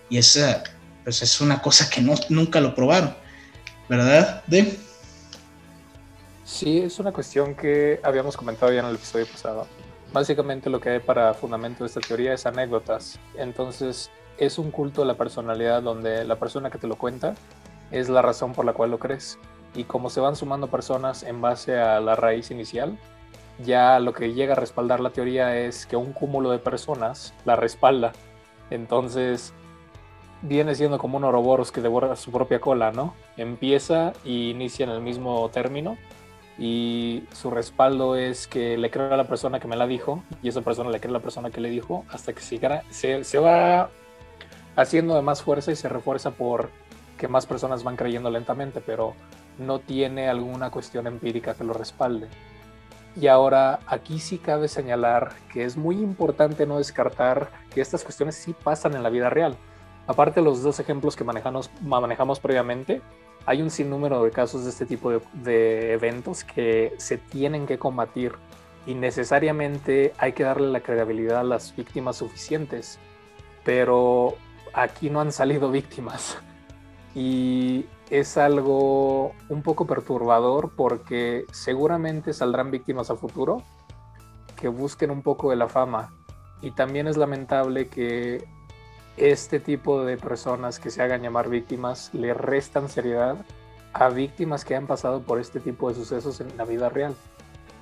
Y 0.08 0.16
esa, 0.16 0.64
pues 1.04 1.20
es 1.20 1.38
una 1.42 1.60
cosa 1.60 1.90
que 1.90 2.00
no, 2.00 2.14
nunca 2.30 2.58
lo 2.62 2.74
probaron, 2.74 3.14
¿verdad? 3.86 4.42
De... 4.46 4.78
Sí, 6.42 6.78
es 6.78 6.98
una 6.98 7.12
cuestión 7.12 7.54
que 7.54 8.00
habíamos 8.02 8.34
comentado 8.34 8.72
ya 8.72 8.80
en 8.80 8.86
el 8.86 8.94
episodio 8.94 9.26
pasado. 9.26 9.66
Básicamente 10.10 10.70
lo 10.70 10.80
que 10.80 10.88
hay 10.88 11.00
para 11.00 11.34
fundamento 11.34 11.84
de 11.84 11.88
esta 11.88 12.00
teoría 12.00 12.32
es 12.32 12.46
anécdotas. 12.46 13.18
Entonces, 13.36 14.10
es 14.38 14.58
un 14.58 14.70
culto 14.70 15.02
de 15.02 15.06
la 15.06 15.14
personalidad 15.14 15.82
donde 15.82 16.24
la 16.24 16.36
persona 16.36 16.70
que 16.70 16.78
te 16.78 16.86
lo 16.86 16.96
cuenta 16.96 17.34
es 17.90 18.08
la 18.08 18.22
razón 18.22 18.52
por 18.52 18.64
la 18.64 18.72
cual 18.72 18.90
lo 18.90 18.98
crees. 18.98 19.38
Y 19.74 19.84
como 19.84 20.10
se 20.10 20.20
van 20.20 20.36
sumando 20.36 20.68
personas 20.68 21.22
en 21.22 21.40
base 21.40 21.78
a 21.78 22.00
la 22.00 22.16
raíz 22.16 22.50
inicial, 22.50 22.98
ya 23.64 23.98
lo 24.00 24.12
que 24.12 24.32
llega 24.32 24.54
a 24.54 24.56
respaldar 24.56 25.00
la 25.00 25.10
teoría 25.10 25.56
es 25.56 25.86
que 25.86 25.96
un 25.96 26.12
cúmulo 26.12 26.50
de 26.50 26.58
personas 26.58 27.34
la 27.44 27.56
respalda. 27.56 28.12
Entonces 28.70 29.52
viene 30.42 30.74
siendo 30.74 30.98
como 30.98 31.16
un 31.16 31.24
oroboros 31.24 31.72
que 31.72 31.80
devora 31.80 32.16
su 32.16 32.30
propia 32.30 32.60
cola, 32.60 32.92
¿no? 32.92 33.14
Empieza 33.36 34.12
y 34.24 34.50
inicia 34.50 34.84
en 34.84 34.90
el 34.90 35.00
mismo 35.00 35.48
término 35.50 35.96
y 36.58 37.24
su 37.32 37.50
respaldo 37.50 38.16
es 38.16 38.46
que 38.46 38.76
le 38.78 38.90
creo 38.90 39.12
a 39.12 39.16
la 39.16 39.26
persona 39.26 39.58
que 39.58 39.66
me 39.66 39.76
la 39.76 39.86
dijo 39.86 40.22
y 40.42 40.48
esa 40.48 40.60
persona 40.60 40.90
le 40.90 41.00
cree 41.00 41.10
a 41.10 41.14
la 41.14 41.20
persona 41.20 41.50
que 41.50 41.60
le 41.60 41.70
dijo 41.70 42.04
hasta 42.10 42.32
que 42.32 42.40
se, 42.40 43.24
se 43.24 43.38
va 43.38 43.90
haciendo 44.76 45.14
de 45.14 45.22
más 45.22 45.42
fuerza 45.42 45.72
y 45.72 45.76
se 45.76 45.88
refuerza 45.88 46.32
por 46.32 46.70
que 47.18 47.28
más 47.28 47.46
personas 47.46 47.84
van 47.84 47.96
creyendo 47.96 48.30
lentamente, 48.30 48.80
pero 48.80 49.14
no 49.58 49.78
tiene 49.78 50.28
alguna 50.28 50.70
cuestión 50.70 51.06
empírica 51.06 51.54
que 51.54 51.64
lo 51.64 51.72
respalde. 51.72 52.28
Y 53.16 53.28
ahora 53.28 53.78
aquí 53.86 54.18
sí 54.18 54.38
cabe 54.38 54.66
señalar 54.66 55.32
que 55.52 55.64
es 55.64 55.76
muy 55.76 55.96
importante 55.96 56.66
no 56.66 56.78
descartar 56.78 57.48
que 57.72 57.80
estas 57.80 58.02
cuestiones 58.02 58.34
sí 58.34 58.54
pasan 58.54 58.94
en 58.94 59.04
la 59.04 59.10
vida 59.10 59.30
real. 59.30 59.56
Aparte 60.06 60.40
de 60.40 60.44
los 60.44 60.62
dos 60.62 60.80
ejemplos 60.80 61.14
que 61.14 61.24
manejamos, 61.24 61.70
previamente, 62.40 63.00
hay 63.46 63.62
un 63.62 63.70
sinnúmero 63.70 64.24
de 64.24 64.30
casos 64.30 64.64
de 64.64 64.70
este 64.70 64.84
tipo 64.84 65.10
de, 65.10 65.20
de 65.34 65.92
eventos 65.92 66.42
que 66.44 66.92
se 66.98 67.16
tienen 67.16 67.66
que 67.66 67.78
combatir 67.78 68.32
y 68.86 68.94
necesariamente 68.94 70.12
hay 70.18 70.32
que 70.32 70.42
darle 70.42 70.68
la 70.68 70.80
credibilidad 70.80 71.40
a 71.40 71.44
las 71.44 71.74
víctimas 71.74 72.16
suficientes. 72.16 72.98
Pero 73.64 74.36
aquí 74.74 75.08
no 75.08 75.20
han 75.20 75.32
salido 75.32 75.70
víctimas. 75.70 76.36
Y 77.14 77.86
es 78.10 78.36
algo 78.36 79.32
un 79.48 79.62
poco 79.62 79.86
perturbador 79.86 80.72
porque 80.76 81.46
seguramente 81.52 82.32
saldrán 82.32 82.70
víctimas 82.70 83.10
a 83.10 83.16
futuro 83.16 83.62
que 84.56 84.68
busquen 84.68 85.10
un 85.10 85.22
poco 85.22 85.50
de 85.50 85.56
la 85.56 85.68
fama. 85.68 86.12
Y 86.60 86.72
también 86.72 87.06
es 87.06 87.16
lamentable 87.16 87.88
que 87.88 88.46
este 89.16 89.60
tipo 89.60 90.04
de 90.04 90.16
personas 90.16 90.80
que 90.80 90.90
se 90.90 91.02
hagan 91.02 91.22
llamar 91.22 91.48
víctimas 91.48 92.12
le 92.12 92.34
restan 92.34 92.88
seriedad 92.88 93.36
a 93.92 94.08
víctimas 94.08 94.64
que 94.64 94.74
han 94.74 94.88
pasado 94.88 95.22
por 95.22 95.38
este 95.38 95.60
tipo 95.60 95.88
de 95.88 95.94
sucesos 95.94 96.40
en 96.40 96.56
la 96.56 96.64
vida 96.64 96.88
real. 96.88 97.14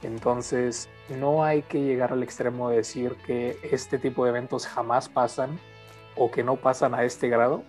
Entonces, 0.02 0.88
no 1.08 1.44
hay 1.44 1.62
que 1.62 1.80
llegar 1.80 2.12
al 2.12 2.22
extremo 2.22 2.68
de 2.68 2.76
decir 2.76 3.16
que 3.24 3.58
este 3.62 3.98
tipo 3.98 4.24
de 4.24 4.30
eventos 4.30 4.66
jamás 4.66 5.08
pasan 5.08 5.58
o 6.16 6.30
que 6.30 6.42
no 6.42 6.56
pasan 6.56 6.94
a 6.94 7.04
este 7.04 7.28
grado, 7.28 7.62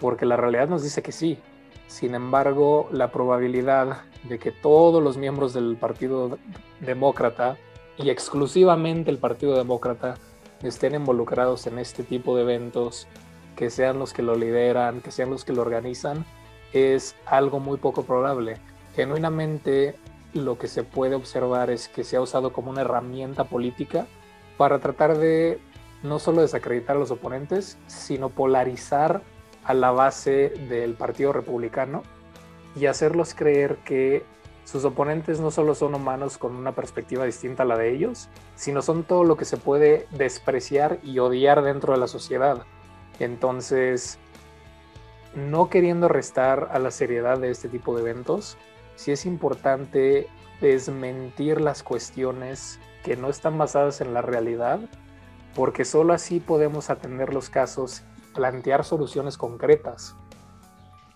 porque 0.00 0.26
la 0.26 0.36
realidad 0.36 0.68
nos 0.68 0.82
dice 0.82 1.02
que 1.02 1.12
sí. 1.12 1.38
Sin 1.86 2.14
embargo, 2.14 2.88
la 2.92 3.10
probabilidad 3.10 4.02
de 4.24 4.38
que 4.38 4.52
todos 4.52 5.02
los 5.02 5.16
miembros 5.16 5.52
del 5.52 5.76
Partido 5.76 6.38
Demócrata 6.80 7.56
y 7.96 8.10
exclusivamente 8.10 9.10
el 9.10 9.18
Partido 9.18 9.56
Demócrata 9.56 10.14
estén 10.62 10.94
involucrados 10.94 11.66
en 11.66 11.78
este 11.78 12.02
tipo 12.02 12.36
de 12.36 12.42
eventos, 12.42 13.08
que 13.56 13.70
sean 13.70 13.98
los 13.98 14.12
que 14.12 14.22
lo 14.22 14.36
lideran, 14.36 15.00
que 15.00 15.10
sean 15.10 15.30
los 15.30 15.44
que 15.44 15.52
lo 15.52 15.62
organizan, 15.62 16.24
es 16.72 17.16
algo 17.26 17.60
muy 17.60 17.78
poco 17.78 18.04
probable. 18.04 18.56
Genuinamente 18.94 19.96
lo 20.32 20.58
que 20.58 20.68
se 20.68 20.84
puede 20.84 21.14
observar 21.14 21.70
es 21.70 21.88
que 21.88 22.04
se 22.04 22.16
ha 22.16 22.20
usado 22.20 22.52
como 22.52 22.70
una 22.70 22.82
herramienta 22.82 23.44
política 23.44 24.06
para 24.56 24.78
tratar 24.78 25.18
de 25.18 25.58
no 26.02 26.18
solo 26.18 26.40
desacreditar 26.40 26.96
a 26.96 26.98
los 26.98 27.10
oponentes, 27.10 27.78
sino 27.86 28.30
polarizar 28.30 29.22
a 29.64 29.74
la 29.74 29.90
base 29.90 30.50
del 30.68 30.94
Partido 30.94 31.32
Republicano 31.32 32.02
y 32.74 32.86
hacerlos 32.86 33.34
creer 33.34 33.76
que 33.84 34.24
sus 34.64 34.84
oponentes 34.84 35.40
no 35.40 35.50
solo 35.50 35.74
son 35.74 35.94
humanos 35.94 36.38
con 36.38 36.54
una 36.54 36.72
perspectiva 36.72 37.24
distinta 37.24 37.64
a 37.64 37.66
la 37.66 37.76
de 37.76 37.92
ellos, 37.92 38.28
sino 38.54 38.82
son 38.82 39.02
todo 39.02 39.24
lo 39.24 39.36
que 39.36 39.44
se 39.44 39.56
puede 39.56 40.06
despreciar 40.12 41.00
y 41.02 41.18
odiar 41.18 41.62
dentro 41.62 41.92
de 41.92 41.98
la 41.98 42.06
sociedad. 42.06 42.64
Entonces, 43.18 44.18
no 45.34 45.68
queriendo 45.68 46.08
restar 46.08 46.68
a 46.72 46.78
la 46.78 46.90
seriedad 46.90 47.38
de 47.38 47.50
este 47.50 47.68
tipo 47.68 47.94
de 47.94 48.02
eventos, 48.02 48.56
sí 48.96 49.12
es 49.12 49.26
importante 49.26 50.28
desmentir 50.60 51.60
las 51.60 51.82
cuestiones 51.82 52.78
que 53.02 53.16
no 53.16 53.28
están 53.28 53.58
basadas 53.58 54.00
en 54.00 54.14
la 54.14 54.22
realidad 54.22 54.80
porque 55.54 55.84
solo 55.84 56.12
así 56.12 56.40
podemos 56.40 56.90
atender 56.90 57.32
los 57.32 57.50
casos 57.50 58.02
plantear 58.34 58.84
soluciones 58.84 59.36
concretas. 59.36 60.14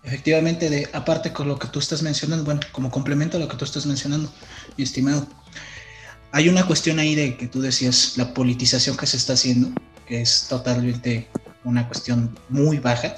Efectivamente, 0.02 0.68
de, 0.68 0.88
aparte 0.92 1.32
con 1.32 1.48
lo 1.48 1.58
que 1.58 1.68
tú 1.68 1.78
estás 1.78 2.02
mencionando, 2.02 2.44
bueno, 2.44 2.60
como 2.72 2.90
complemento 2.90 3.36
a 3.36 3.40
lo 3.40 3.48
que 3.48 3.56
tú 3.56 3.64
estás 3.64 3.86
mencionando, 3.86 4.30
mi 4.76 4.84
estimado, 4.84 5.26
hay 6.32 6.48
una 6.48 6.66
cuestión 6.66 6.98
ahí 6.98 7.14
de 7.14 7.36
que 7.36 7.46
tú 7.46 7.62
decías, 7.62 8.18
la 8.18 8.34
politización 8.34 8.96
que 8.96 9.06
se 9.06 9.16
está 9.16 9.32
haciendo, 9.34 9.68
que 10.06 10.20
es 10.20 10.46
totalmente 10.48 11.28
una 11.64 11.86
cuestión 11.86 12.38
muy 12.48 12.78
baja. 12.78 13.16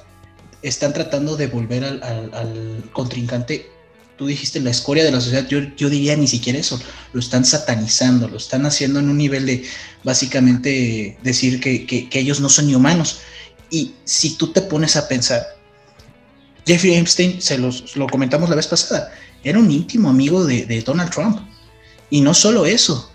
Están 0.62 0.92
tratando 0.92 1.36
de 1.36 1.48
volver 1.48 1.84
al 1.84 2.84
contrincante 2.92 3.70
tú 4.16 4.26
dijiste 4.26 4.60
la 4.60 4.70
escoria 4.70 5.04
de 5.04 5.10
la 5.12 5.20
sociedad, 5.20 5.46
yo, 5.48 5.60
yo 5.76 5.90
diría 5.90 6.16
ni 6.16 6.26
siquiera 6.26 6.58
eso, 6.58 6.80
lo 7.12 7.20
están 7.20 7.44
satanizando, 7.44 8.28
lo 8.28 8.38
están 8.38 8.64
haciendo 8.66 8.98
en 8.98 9.08
un 9.08 9.18
nivel 9.18 9.46
de 9.46 9.64
básicamente 10.04 11.18
decir 11.22 11.60
que, 11.60 12.08
ellos 12.12 12.40
no 12.40 12.48
son 12.48 12.66
ni 12.66 12.74
humanos. 12.74 13.20
Y 13.70 13.92
si 14.04 14.36
tú 14.36 14.52
te 14.52 14.62
pones 14.62 14.96
a 14.96 15.06
pensar, 15.06 15.44
Jeffrey 16.66 16.94
Epstein, 16.94 17.40
se 17.40 17.58
los, 17.58 17.94
lo 17.96 18.06
comentamos 18.06 18.48
la 18.48 18.56
vez 18.56 18.66
pasada, 18.66 19.12
era 19.44 19.58
un 19.58 19.70
íntimo 19.70 20.08
amigo 20.08 20.44
de, 20.44 20.82
Donald 20.84 21.10
Trump. 21.10 21.40
Y 22.08 22.20
no 22.20 22.34
solo 22.34 22.66
eso, 22.66 23.10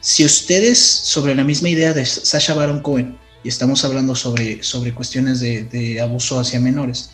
si 0.00 0.24
ustedes 0.24 0.78
sobre 0.78 1.34
la 1.34 1.42
misma 1.42 1.70
idea 1.70 1.92
de 1.92 2.06
Sasha 2.06 2.54
Baron 2.54 2.80
Cohen, 2.80 3.18
y 3.42 3.48
estamos 3.48 3.84
hablando 3.84 4.14
sobre, 4.14 4.62
sobre 4.62 4.94
cuestiones 4.94 5.40
de, 5.40 5.64
de 5.64 6.00
abuso 6.00 6.38
hacia 6.38 6.60
menores, 6.60 7.10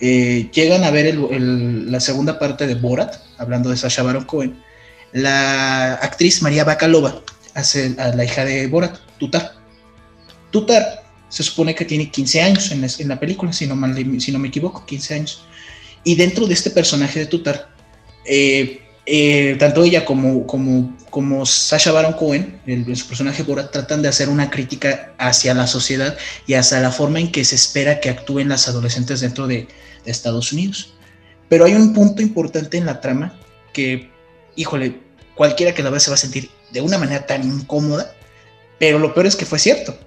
eh, 0.00 0.50
llegan 0.52 0.84
a 0.84 0.90
ver 0.90 1.14
la 1.14 2.00
segunda 2.00 2.38
parte 2.38 2.66
de 2.66 2.74
Borat, 2.74 3.16
hablando 3.38 3.70
de 3.70 3.76
Sasha 3.76 4.02
Baron 4.02 4.24
Cohen, 4.24 4.62
la 5.12 5.94
actriz 5.94 6.42
María 6.42 6.64
Bakalova 6.64 7.22
hace 7.54 7.94
a 7.98 8.08
la 8.08 8.24
hija 8.24 8.44
de 8.44 8.66
Borat, 8.66 8.98
Tutar. 9.18 9.54
Tutar 10.50 11.04
se 11.28 11.42
supone 11.42 11.74
que 11.74 11.84
tiene 11.84 12.10
15 12.10 12.42
años 12.42 12.70
en 12.70 13.08
la, 13.08 13.18
película, 13.18 13.52
si 13.52 13.66
no, 13.66 13.76
si 14.20 14.32
no 14.32 14.38
me 14.38 14.48
equivoco, 14.48 14.84
15 14.86 15.14
años. 15.14 15.44
Y 16.04 16.14
dentro 16.14 16.46
de 16.46 16.54
este 16.54 16.70
personaje 16.70 17.18
de 17.18 17.26
Tutar, 17.26 17.68
eh, 18.24 18.80
eh, 19.08 19.54
tanto 19.60 19.84
ella 19.84 20.04
como, 20.04 20.46
como, 20.46 21.46
Sasha 21.46 21.92
Baron 21.92 22.14
Cohen, 22.14 22.60
el, 22.66 22.96
su 22.96 23.06
personaje 23.06 23.44
Borat, 23.44 23.70
tratan 23.70 24.02
de 24.02 24.08
hacer 24.08 24.28
una 24.28 24.50
crítica 24.50 25.14
hacia 25.16 25.54
la 25.54 25.68
sociedad 25.68 26.18
y 26.48 26.54
hacia 26.54 26.80
la 26.80 26.90
forma 26.90 27.20
en 27.20 27.30
que 27.30 27.44
se 27.44 27.54
espera 27.54 28.00
que 28.00 28.10
actúen 28.10 28.48
las 28.48 28.66
adolescentes 28.66 29.20
dentro 29.20 29.46
de, 29.46 29.68
Estados 30.04 30.52
Unidos. 30.52 30.94
Pero 31.48 31.64
hay 31.64 31.74
un 31.74 31.92
punto 31.92 32.22
importante 32.22 32.76
en 32.76 32.86
la 32.86 33.00
trama 33.00 33.34
que, 33.72 34.08
híjole, 34.54 35.00
cualquiera 35.34 35.74
que 35.74 35.82
la 35.82 35.90
vea 35.90 35.98
se 35.98 36.10
va 36.10 36.14
a 36.14 36.16
sentir 36.16 36.48
de 36.70 36.80
una 36.80 36.96
manera 36.96 37.26
tan 37.26 37.42
incómoda, 37.42 38.14
pero 38.78 39.00
lo 39.00 39.12
peor 39.12 39.26
es 39.26 39.34
que 39.34 39.46
fue 39.46 39.58
cierto. 39.58 39.98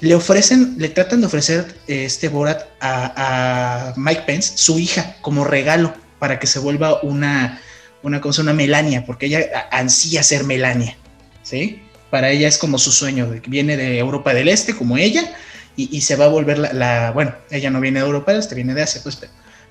le 0.00 0.14
ofrecen, 0.14 0.74
le 0.76 0.90
tratan 0.90 1.22
de 1.22 1.26
ofrecer 1.28 1.74
eh, 1.88 2.04
este 2.04 2.28
Borat 2.28 2.64
a, 2.82 3.94
Mike 3.96 4.24
Pence, 4.26 4.58
su 4.58 4.78
hija, 4.78 5.16
como 5.22 5.44
regalo 5.44 5.94
para 6.18 6.38
que 6.38 6.46
se 6.46 6.58
vuelva 6.58 7.00
una, 7.02 7.62
una 8.02 8.20
cosa, 8.20 8.42
una 8.42 8.52
Melania, 8.52 9.04
porque 9.04 9.26
ella 9.26 9.68
ansía 9.70 10.22
ser 10.22 10.44
Melania, 10.44 10.96
¿sí? 11.42 11.82
Para 12.10 12.30
ella 12.30 12.48
es 12.48 12.58
como 12.58 12.78
su 12.78 12.92
sueño, 12.92 13.28
viene 13.46 13.76
de 13.76 13.98
Europa 13.98 14.34
del 14.34 14.48
Este, 14.48 14.74
como 14.74 14.96
ella, 14.96 15.34
y, 15.76 16.00
se 16.02 16.16
va 16.16 16.26
a 16.26 16.28
volver 16.28 16.58
la, 16.58 17.10
bueno, 17.12 17.34
ella 17.50 17.70
no 17.70 17.80
viene 17.80 18.00
de 18.00 18.06
Europa 18.06 18.32
del 18.32 18.40
Este, 18.40 18.54
viene 18.54 18.74
de 18.74 18.82
Asia, 18.82 19.00
pues, 19.02 19.18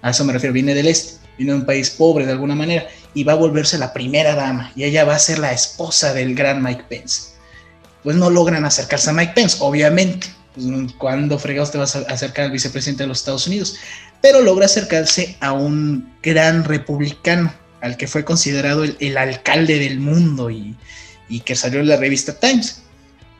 a 0.02 0.10
eso 0.10 0.26
me 0.26 0.34
refiero, 0.34 0.54
viene 0.54 0.74
del 0.74 0.88
Este, 0.88 1.20
viene 1.38 1.54
de 1.54 1.60
un 1.60 1.66
país 1.66 1.92
pobre 1.92 2.26
de 2.26 2.32
alguna 2.32 2.56
manera, 2.56 2.88
y 3.14 3.24
va 3.24 3.34
a 3.34 3.36
volverse 3.36 3.78
la 3.78 3.94
primera 3.94 4.34
dama, 4.34 4.72
y 4.76 4.86
ella 4.86 5.06
va 5.06 5.16
a 5.16 5.20
ser 5.20 5.38
la 5.40 5.52
esposa 5.52 6.14
del 6.14 6.34
gran 6.34 6.64
Mike 6.64 6.86
Pence 6.90 7.40
pues 8.04 8.16
no 8.16 8.30
logran 8.30 8.66
acercarse 8.66 9.10
a 9.10 9.14
Mike 9.14 9.34
Pence, 9.36 9.58
obviamente. 9.60 10.28
Pues, 10.56 10.66
¿Cuándo 10.98 11.38
fregados 11.38 11.72
te 11.72 11.78
vas 11.78 11.96
a 11.96 12.00
acercar 12.00 12.46
al 12.46 12.52
vicepresidente 12.52 13.04
de 13.04 13.08
los 13.08 13.20
Estados 13.20 13.48
Unidos? 13.48 13.76
Pero 14.22 14.42
logra 14.42 14.66
acercarse 14.66 15.38
a 15.40 15.52
un 15.54 16.14
gran 16.22 16.64
republicano, 16.64 17.54
al 17.82 17.98
que 17.98 18.08
fue 18.08 18.26
considerado 18.26 18.84
el, 18.84 19.18
alcalde 19.18 19.80
del 19.80 20.00
mundo 20.00 20.50
y, 20.50 20.76
que 21.46 21.56
salió 21.56 21.80
en 21.80 21.88
la 21.88 21.98
revista 21.98 22.40
Times. 22.40 22.84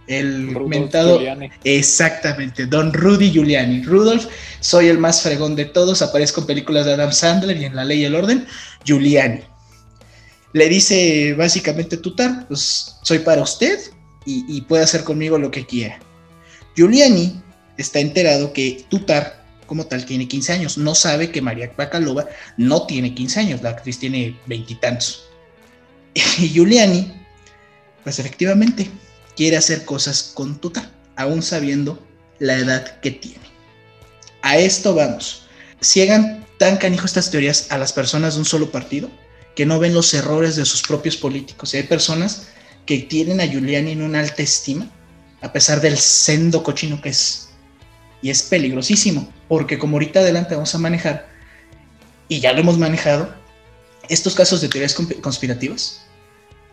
El 0.08 0.58
mentado. 0.68 1.22
Exactamente, 1.64 2.66
Don 2.66 2.92
Rudy 2.94 3.32
Giuliani. 3.32 3.84
Rudolf, 3.84 4.26
soy 4.60 4.88
el 4.88 4.98
más 4.98 5.22
fregón 5.22 5.56
de 5.56 5.66
todos, 5.66 6.02
aparezco 6.02 6.42
en 6.42 6.48
películas 6.48 6.86
de 6.86 6.94
Adam 6.94 7.12
Sandler 7.12 7.58
y 7.58 7.66
en 7.66 7.76
La 7.76 7.86
Ley 7.86 8.02
y 8.02 8.06
el 8.06 8.16
Orden. 8.16 8.48
Giuliani. 8.84 9.42
Le 10.54 10.68
dice 10.68 11.36
básicamente 11.38 11.98
Tutar, 11.98 12.48
pues 12.48 12.96
soy 13.04 13.20
para 13.20 13.44
usted, 13.44 13.80
y, 14.26 14.62
puede 14.62 14.84
hacer 14.84 15.04
conmigo 15.04 15.38
lo 15.38 15.50
que 15.50 15.66
quiera. 15.66 16.00
Giuliani 16.76 17.42
está 17.78 18.00
enterado 18.00 18.54
que 18.54 18.86
Tutar, 18.90 19.39
como 19.70 19.86
tal, 19.86 20.06
tiene 20.06 20.28
15 20.28 20.52
años. 20.52 20.78
No 20.78 20.96
sabe 20.96 21.32
que 21.32 21.42
María 21.42 21.72
Bakalova 21.78 22.28
no 22.58 22.88
tiene 22.88 23.14
15 23.14 23.40
años, 23.40 23.62
la 23.62 23.70
actriz 23.70 24.00
tiene 24.00 24.38
veintitantos. 24.48 25.26
Y 26.16 26.50
Giuliani, 26.50 27.14
pues 28.04 28.18
efectivamente, 28.20 28.90
quiere 29.38 29.56
hacer 29.56 29.86
cosas 29.86 30.32
con 30.34 30.60
Tutar, 30.60 30.90
aún 31.16 31.44
sabiendo 31.44 32.06
la 32.40 32.56
edad 32.56 33.00
que 33.00 33.12
tiene. 33.12 33.46
A 34.42 34.58
esto 34.58 34.96
vamos. 34.96 35.44
Ciegan 35.82 36.46
tan 36.58 36.78
canijo 36.78 37.06
estas 37.06 37.30
teorías 37.30 37.72
a 37.72 37.78
las 37.78 37.94
personas 37.94 38.34
de 38.34 38.40
un 38.40 38.46
solo 38.46 38.72
partido 38.72 39.10
que 39.56 39.66
no 39.66 39.80
ven 39.80 39.94
los 39.94 40.14
errores 40.14 40.56
de 40.56 40.66
sus 40.66 40.82
propios 40.82 41.16
políticos. 41.16 41.74
Y 41.74 41.78
hay 41.78 41.84
personas 41.84 42.48
que 42.86 43.00
tienen 43.00 43.40
a 43.40 43.46
Giuliani 43.46 43.92
en 43.92 44.02
una 44.02 44.22
alta 44.22 44.42
estima, 44.42 44.90
a 45.42 45.54
pesar 45.54 45.80
del 45.80 45.98
sendo 45.98 46.64
cochino 46.64 47.00
que 47.02 47.10
es. 47.10 47.49
Y 48.22 48.30
es 48.30 48.44
peligrosísimo, 48.44 49.32
porque 49.48 49.78
como 49.78 49.96
ahorita 49.96 50.20
adelante 50.20 50.56
vamos 50.56 50.74
a 50.76 50.80
manejar, 50.80 51.30
y 52.28 52.40
ya 52.40 52.54
lo 52.54 52.60
hemos 52.60 52.78
manejado, 52.78 53.34
estos 54.10 54.36
casos 54.36 54.62
de 54.62 54.70
teorías 54.70 54.96
conspirativas 55.22 56.02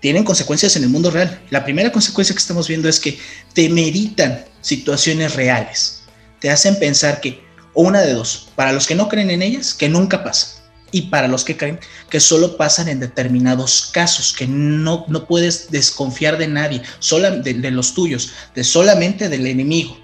tienen 0.00 0.24
consecuencias 0.24 0.76
en 0.76 0.84
el 0.84 0.88
mundo 0.88 1.10
real. 1.10 1.40
La 1.50 1.64
primera 1.64 1.90
consecuencia 1.90 2.34
que 2.34 2.40
estamos 2.40 2.68
viendo 2.68 2.88
es 2.88 3.00
que 3.00 3.18
te 3.54 3.68
meritan 3.68 4.44
situaciones 4.60 5.34
reales. 5.34 6.02
Te 6.40 6.50
hacen 6.50 6.78
pensar 6.78 7.20
que, 7.20 7.42
una 7.74 8.00
de 8.02 8.12
dos, 8.12 8.48
para 8.54 8.72
los 8.72 8.86
que 8.86 8.94
no 8.94 9.08
creen 9.08 9.30
en 9.30 9.42
ellas, 9.42 9.74
que 9.74 9.88
nunca 9.88 10.22
pasa 10.22 10.56
y 10.92 11.02
para 11.02 11.28
los 11.28 11.44
que 11.44 11.56
creen 11.56 11.80
que 12.08 12.20
solo 12.20 12.56
pasan 12.56 12.88
en 12.88 13.00
determinados 13.00 13.90
casos, 13.92 14.32
que 14.32 14.46
no, 14.46 15.04
no 15.08 15.26
puedes 15.26 15.70
desconfiar 15.70 16.38
de 16.38 16.48
nadie, 16.48 16.82
sola, 17.00 17.30
de, 17.30 17.70
los 17.70 17.94
tuyos, 17.94 18.32
de 18.54 18.64
solamente 18.64 19.28
del 19.28 19.46
enemigo, 19.46 19.98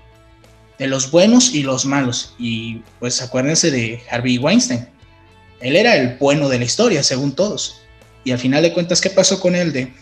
de 0.79 0.87
los 0.87 1.11
buenos 1.11 1.55
y 1.55 1.63
los 1.63 1.87
malos. 1.87 2.35
Y 2.39 2.83
pues 2.99 3.23
acuérdense 3.23 3.71
de 3.71 4.03
Harvey 4.11 4.39
Weinstein. 4.39 4.89
Él 5.61 5.77
era 5.77 5.97
el 5.97 6.17
bueno 6.19 6.49
de 6.49 6.59
la 6.59 6.65
historia, 6.65 7.03
según 7.03 7.35
todos. 7.35 7.83
Y 8.25 8.33
al 8.33 8.39
final 8.39 8.63
de 8.63 8.73
cuentas, 8.73 9.01
¿qué 9.01 9.11
pasó 9.11 9.41
con 9.41 9.55
él? 9.55 9.73
De... 9.73 9.93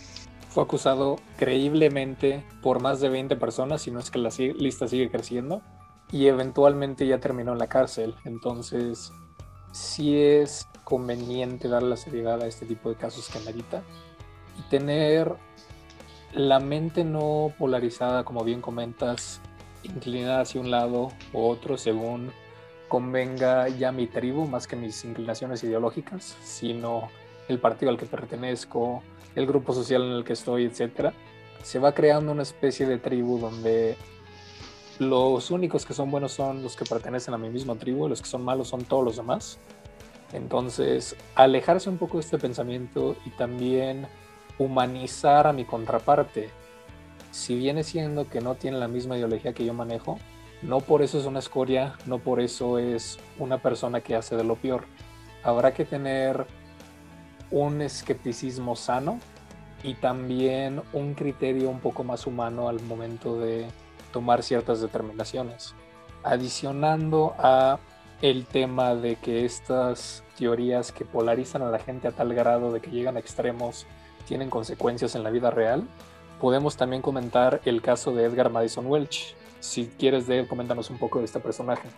Fue 0.49 0.63
acusado 0.63 1.19
creíblemente 1.37 2.45
por 2.63 2.81
más 2.81 3.01
de 3.01 3.09
20 3.09 3.37
personas, 3.37 3.83
si 3.83 3.91
no 3.91 4.01
es 4.01 4.11
que 4.11 4.19
la 4.19 4.31
lista 4.57 4.89
sigue 4.89 5.11
creciendo, 5.11 5.63
y 6.11 6.27
eventualmente 6.27 7.07
ya 7.07 7.19
terminó 7.19 7.53
en 7.53 7.59
la 7.59 7.69
cárcel. 7.69 8.15
Entonces, 8.25 9.13
sí 9.73 10.17
es 10.17 10.67
conveniente 10.85 11.69
dar 11.69 11.83
la 11.83 11.97
seriedad 11.97 12.43
a 12.43 12.47
este 12.47 12.67
tipo 12.67 12.89
de 12.89 12.97
casos 12.97 13.29
que 13.29 13.39
amerita 13.39 13.83
y 14.59 14.69
tener 14.71 15.35
la 16.33 16.59
mente 16.61 17.05
no 17.05 17.53
polarizada, 17.59 18.25
como 18.25 18.45
bien 18.45 18.61
comentas, 18.61 19.41
inclinada 19.83 20.41
hacia 20.41 20.61
un 20.61 20.71
lado 20.71 21.13
u 21.33 21.41
otro 21.41 21.79
según 21.79 22.33
convenga 22.89 23.69
ya 23.69 23.93
mi 23.93 24.07
tribu 24.07 24.47
más 24.47 24.67
que 24.67 24.77
mis 24.77 25.05
inclinaciones 25.05 25.63
ideológicas, 25.63 26.37
sino 26.43 27.09
el 27.49 27.59
partido 27.61 27.91
al 27.91 27.99
que 27.99 28.07
pertenezco, 28.07 29.03
el 29.35 29.47
grupo 29.47 29.73
social 29.73 30.03
en 30.03 30.13
el 30.13 30.25
que 30.25 30.33
estoy, 30.33 30.65
etc. 30.65 31.13
Se 31.63 31.79
va 31.79 31.93
creando 31.93 32.33
una 32.33 32.43
especie 32.43 32.87
de 32.87 32.99
tribu 32.99 33.39
donde 33.39 33.97
los 34.99 35.51
únicos 35.51 35.87
que 35.87 35.95
son 35.95 36.11
buenos 36.11 36.33
son 36.33 36.63
los 36.63 36.77
que 36.77 36.85
pertenecen 36.85 37.33
a 37.33 37.39
mi 37.39 37.49
misma 37.49 37.77
tribu, 37.77 38.07
y 38.07 38.11
los 38.11 38.21
que 38.21 38.29
son 38.29 38.45
malos 38.45 38.69
son 38.69 38.85
todos 38.85 39.05
los 39.05 39.17
demás. 39.17 39.59
Entonces, 40.33 41.17
alejarse 41.35 41.89
un 41.89 41.97
poco 41.97 42.19
de 42.19 42.25
este 42.25 42.39
pensamiento 42.39 43.17
y 43.25 43.31
también 43.31 44.07
humanizar 44.59 45.47
a 45.47 45.53
mi 45.53 45.65
contraparte, 45.65 46.51
si 47.31 47.55
viene 47.55 47.85
siendo 47.85 48.29
que 48.29 48.41
no 48.41 48.55
tiene 48.55 48.79
la 48.79 48.89
misma 48.89 49.17
ideología 49.17 49.53
que 49.53 49.65
yo 49.65 49.75
manejo, 49.75 50.19
no 50.63 50.81
por 50.81 51.03
eso 51.03 51.19
es 51.19 51.27
una 51.27 51.39
escoria, 51.39 51.97
no 52.07 52.19
por 52.19 52.41
eso 52.41 52.79
es 52.79 53.19
una 53.39 53.59
persona 53.59 54.01
que 54.01 54.17
hace 54.17 54.37
de 54.37 54.45
lo 54.45 54.57
peor. 54.57 54.85
Habrá 55.43 55.73
que 55.73 55.85
tener 55.85 56.47
un 57.51 57.81
escepticismo 57.81 58.77
sano 58.77 59.19
y 59.83 59.95
también 59.95 60.83
un 60.93 61.15
criterio 61.15 61.71
un 61.71 61.81
poco 61.81 62.05
más 62.05 62.27
humano 62.27 62.69
al 62.69 62.81
momento 62.83 63.41
de 63.41 63.67
tomar 64.13 64.43
ciertas 64.43 64.81
determinaciones. 64.81 65.75
Adicionando 66.23 67.35
a 67.39 67.79
el 68.21 68.45
tema 68.45 68.95
de 68.95 69.17
que 69.17 69.47
estas 69.47 70.23
teorías 70.39 70.93
que 70.93 71.07
polarizan 71.07 71.63
a 71.63 71.71
la 71.71 71.79
gente 71.79 72.09
a 72.09 72.13
tal 72.13 72.35
grado 72.35 72.73
de 72.73 72.81
que 72.81 72.91
llegan 72.91 73.17
a 73.17 73.21
extremos 73.21 73.87
tienen 74.29 74.51
consecuencias 74.51 75.15
en 75.15 75.23
la 75.23 75.31
vida 75.31 75.51
real, 75.51 75.89
podemos 76.41 76.77
también 76.77 77.03
comentar 77.03 77.61
el 77.65 77.81
caso 77.81 78.13
de 78.13 78.25
Edgar 78.25 78.51
Madison 78.51 78.87
Welch. 78.87 79.35
Si 79.61 79.89
quieres 79.99 80.27
de 80.27 80.41
él, 80.41 80.49
coméntanos 80.49 80.91
un 80.91 80.99
poco 80.99 81.21
de 81.21 81.27
este 81.27 81.39
personaje. 81.39 81.89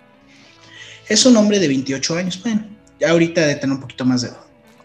Es 1.08 1.24
un 1.24 1.36
hombre 1.36 1.58
de 1.58 1.68
28 1.68 2.16
años, 2.16 2.42
bueno, 2.42 2.66
ya 3.00 3.10
ahorita 3.10 3.46
de 3.46 3.54
tener 3.54 3.74
un 3.74 3.80
poquito 3.80 4.04
más 4.04 4.22
de 4.22 4.28
edad, 4.28 4.40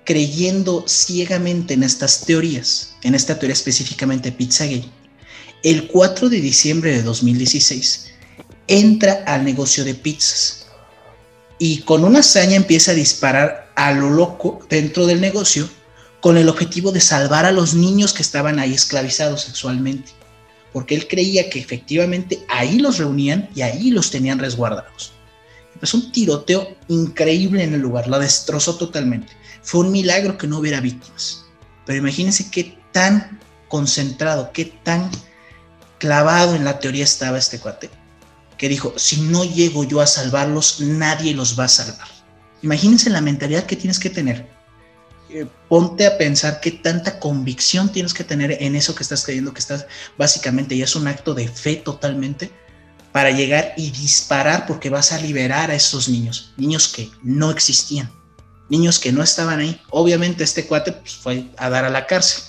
creyendo 0.05 0.85
ciegamente 0.87 1.73
en 1.73 1.83
estas 1.83 2.25
teorías, 2.25 2.95
en 3.03 3.15
esta 3.15 3.37
teoría 3.37 3.53
específicamente 3.53 4.31
Pizzagate. 4.31 4.89
El 5.63 5.87
4 5.87 6.29
de 6.29 6.39
diciembre 6.39 6.91
de 6.91 7.03
2016 7.03 8.13
entra 8.67 9.23
al 9.25 9.43
negocio 9.43 9.83
de 9.83 9.95
pizzas 9.95 10.67
y 11.59 11.81
con 11.81 12.03
una 12.03 12.19
hazaña 12.19 12.55
empieza 12.55 12.91
a 12.91 12.95
disparar 12.95 13.71
a 13.75 13.91
lo 13.91 14.09
loco 14.09 14.59
dentro 14.69 15.07
del 15.07 15.19
negocio 15.19 15.67
con 16.21 16.37
el 16.37 16.49
objetivo 16.49 16.91
de 16.91 17.01
salvar 17.01 17.45
a 17.45 17.51
los 17.51 17.73
niños 17.73 18.13
que 18.13 18.21
estaban 18.21 18.59
ahí 18.59 18.73
esclavizados 18.73 19.41
sexualmente, 19.41 20.11
porque 20.73 20.95
él 20.95 21.07
creía 21.07 21.49
que 21.49 21.59
efectivamente 21.59 22.43
ahí 22.49 22.79
los 22.79 22.97
reunían 22.97 23.49
y 23.55 23.61
ahí 23.61 23.91
los 23.91 24.11
tenían 24.11 24.39
resguardados. 24.39 25.13
Empezó 25.73 25.97
un 25.97 26.11
tiroteo 26.11 26.75
increíble 26.87 27.63
en 27.63 27.73
el 27.73 27.81
lugar, 27.81 28.07
lo 28.07 28.17
destrozó 28.19 28.77
totalmente. 28.77 29.33
Fue 29.61 29.81
un 29.81 29.91
milagro 29.91 30.37
que 30.37 30.47
no 30.47 30.57
hubiera 30.57 30.81
víctimas. 30.81 31.45
Pero 31.85 31.99
imagínense 31.99 32.49
qué 32.49 32.77
tan 32.91 33.39
concentrado, 33.67 34.51
qué 34.53 34.65
tan 34.65 35.11
clavado 35.99 36.55
en 36.55 36.65
la 36.65 36.79
teoría 36.79 37.03
estaba 37.03 37.37
este 37.37 37.59
cuate 37.59 37.89
que 38.57 38.69
dijo, 38.69 38.93
si 38.97 39.21
no 39.21 39.45
llego 39.45 39.83
yo 39.83 40.01
a 40.01 40.07
salvarlos, 40.07 40.81
nadie 40.81 41.33
los 41.33 41.57
va 41.57 41.65
a 41.65 41.69
salvar. 41.69 42.07
Imagínense 42.63 43.09
la 43.09 43.21
mentalidad 43.21 43.65
que 43.65 43.75
tienes 43.75 43.99
que 43.99 44.09
tener. 44.09 44.47
Eh, 45.29 45.45
ponte 45.67 46.07
a 46.07 46.17
pensar 46.17 46.61
qué 46.61 46.71
tanta 46.71 47.19
convicción 47.19 47.91
tienes 47.91 48.13
que 48.13 48.23
tener 48.23 48.57
en 48.61 48.75
eso 48.75 48.95
que 48.95 49.03
estás 49.03 49.25
creyendo, 49.25 49.53
que 49.53 49.59
estás 49.59 49.85
básicamente 50.17 50.75
y 50.75 50.81
es 50.81 50.95
un 50.95 51.07
acto 51.07 51.33
de 51.33 51.47
fe 51.47 51.75
totalmente 51.75 52.51
para 53.11 53.31
llegar 53.31 53.73
y 53.75 53.91
disparar 53.91 54.65
porque 54.67 54.89
vas 54.89 55.11
a 55.11 55.19
liberar 55.19 55.71
a 55.71 55.75
esos 55.75 56.07
niños, 56.07 56.53
niños 56.55 56.87
que 56.87 57.09
no 57.23 57.51
existían, 57.51 58.09
niños 58.69 58.99
que 58.99 59.11
no 59.11 59.21
estaban 59.21 59.59
ahí. 59.59 59.81
Obviamente 59.89 60.43
este 60.43 60.65
cuate 60.65 60.93
pues, 60.93 61.15
fue 61.15 61.49
a 61.57 61.69
dar 61.69 61.83
a 61.83 61.89
la 61.89 62.05
cárcel, 62.05 62.43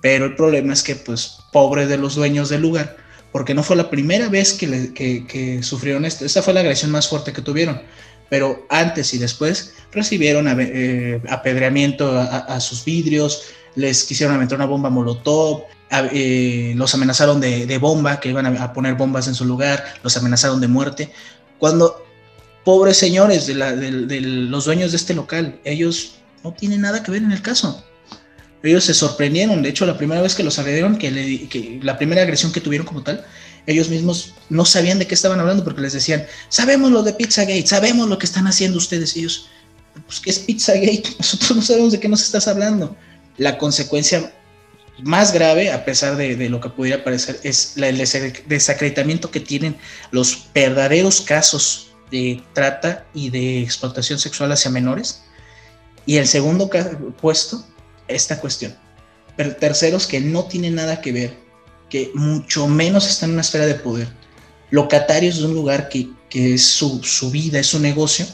pero 0.00 0.24
el 0.24 0.34
problema 0.34 0.72
es 0.72 0.82
que 0.82 0.96
pues 0.96 1.38
pobre 1.52 1.86
de 1.86 1.98
los 1.98 2.16
dueños 2.16 2.48
del 2.48 2.62
lugar, 2.62 2.96
porque 3.30 3.54
no 3.54 3.62
fue 3.62 3.76
la 3.76 3.90
primera 3.90 4.28
vez 4.28 4.54
que, 4.54 5.60
sufrieron 5.62 6.04
esto. 6.04 6.24
Esta 6.24 6.42
fue 6.42 6.54
la 6.54 6.60
agresión 6.60 6.90
más 6.90 7.08
fuerte 7.08 7.32
que 7.32 7.42
tuvieron. 7.42 7.82
Pero 8.28 8.66
antes 8.70 9.14
y 9.14 9.18
después 9.18 9.74
recibieron 9.92 10.46
eh, 10.48 11.20
apedreamiento 11.28 12.18
a, 12.18 12.60
sus 12.60 12.84
vidrios, 12.84 13.42
les 13.74 14.04
quisieron 14.04 14.38
meter 14.38 14.56
una 14.56 14.66
bomba 14.66 14.90
molotov, 14.90 15.64
eh, 16.12 16.74
los 16.76 16.94
amenazaron 16.94 17.40
de, 17.40 17.78
bomba, 17.78 18.20
que 18.20 18.30
iban 18.30 18.46
a, 18.46 18.72
poner 18.72 18.94
bombas 18.94 19.28
en 19.28 19.34
su 19.34 19.44
lugar, 19.44 19.84
los 20.02 20.16
amenazaron 20.16 20.60
de 20.60 20.68
muerte. 20.68 21.12
Cuando, 21.58 22.04
pobres 22.64 22.96
señores 22.96 23.46
de, 23.46 23.54
los 23.54 24.64
dueños 24.64 24.90
de 24.92 24.96
este 24.96 25.14
local, 25.14 25.60
ellos 25.64 26.16
no 26.42 26.52
tienen 26.52 26.82
nada 26.82 27.02
que 27.02 27.10
ver 27.10 27.22
en 27.22 27.32
el 27.32 27.42
caso. 27.42 27.84
Ellos 28.62 28.84
se 28.84 28.94
sorprendieron, 28.94 29.62
de 29.62 29.68
hecho 29.68 29.86
la 29.86 29.96
primera 29.96 30.20
vez 30.20 30.34
que 30.34 30.42
los 30.42 30.58
agredieron, 30.58 30.96
que, 30.96 31.48
que 31.48 31.78
la 31.82 31.96
primera 31.96 32.22
agresión 32.22 32.52
que 32.52 32.60
tuvieron 32.60 32.86
como 32.86 33.02
tal, 33.02 33.24
ellos 33.66 33.88
mismos 33.88 34.34
no 34.48 34.64
sabían 34.64 34.98
de 34.98 35.06
qué 35.06 35.14
estaban 35.14 35.40
hablando 35.40 35.64
porque 35.64 35.80
les 35.80 35.92
decían, 35.92 36.24
sabemos 36.48 36.90
lo 36.90 37.02
de 37.02 37.12
Pizzagate, 37.12 37.66
sabemos 37.66 38.08
lo 38.08 38.18
que 38.18 38.26
están 38.26 38.46
haciendo 38.46 38.78
ustedes. 38.78 39.16
ellos, 39.16 39.48
pues, 40.06 40.20
¿qué 40.20 40.30
es 40.30 40.38
Pizzagate? 40.40 41.04
Nosotros 41.18 41.56
no 41.56 41.62
sabemos 41.62 41.92
de 41.92 42.00
qué 42.00 42.08
nos 42.08 42.22
estás 42.22 42.48
hablando. 42.48 42.96
La 43.36 43.58
consecuencia 43.58 44.32
más 45.02 45.32
grave, 45.32 45.72
a 45.72 45.84
pesar 45.84 46.16
de, 46.16 46.48
lo 46.48 46.60
que 46.60 46.70
pudiera 46.70 47.04
parecer, 47.04 47.38
es 47.42 47.76
el 47.76 47.98
desacreditamiento 48.46 49.30
que 49.30 49.40
tienen 49.40 49.76
los 50.10 50.46
verdaderos 50.54 51.20
casos 51.20 51.92
de 52.10 52.42
trata 52.54 53.06
y 53.12 53.30
de 53.30 53.62
explotación 53.62 54.18
sexual 54.18 54.52
hacia 54.52 54.70
menores. 54.70 55.22
Y 56.06 56.16
el 56.16 56.26
segundo 56.26 56.70
puesto, 57.20 57.64
esta 58.08 58.40
cuestión. 58.40 58.74
Pero 59.36 59.56
terceros 59.56 60.06
que 60.06 60.20
no 60.20 60.44
tienen 60.44 60.76
nada 60.76 61.00
que 61.00 61.12
ver 61.12 61.46
que 61.90 62.10
mucho 62.14 62.66
menos 62.66 63.08
están 63.08 63.30
en 63.30 63.34
una 63.34 63.42
esfera 63.42 63.66
de 63.66 63.74
poder, 63.74 64.08
locatarios 64.70 65.38
de 65.38 65.46
un 65.46 65.54
lugar 65.54 65.88
que, 65.88 66.08
es 66.32 66.66
su, 66.66 67.00
vida, 67.30 67.58
es 67.58 67.68
su 67.68 67.80
negocio, 67.80 68.26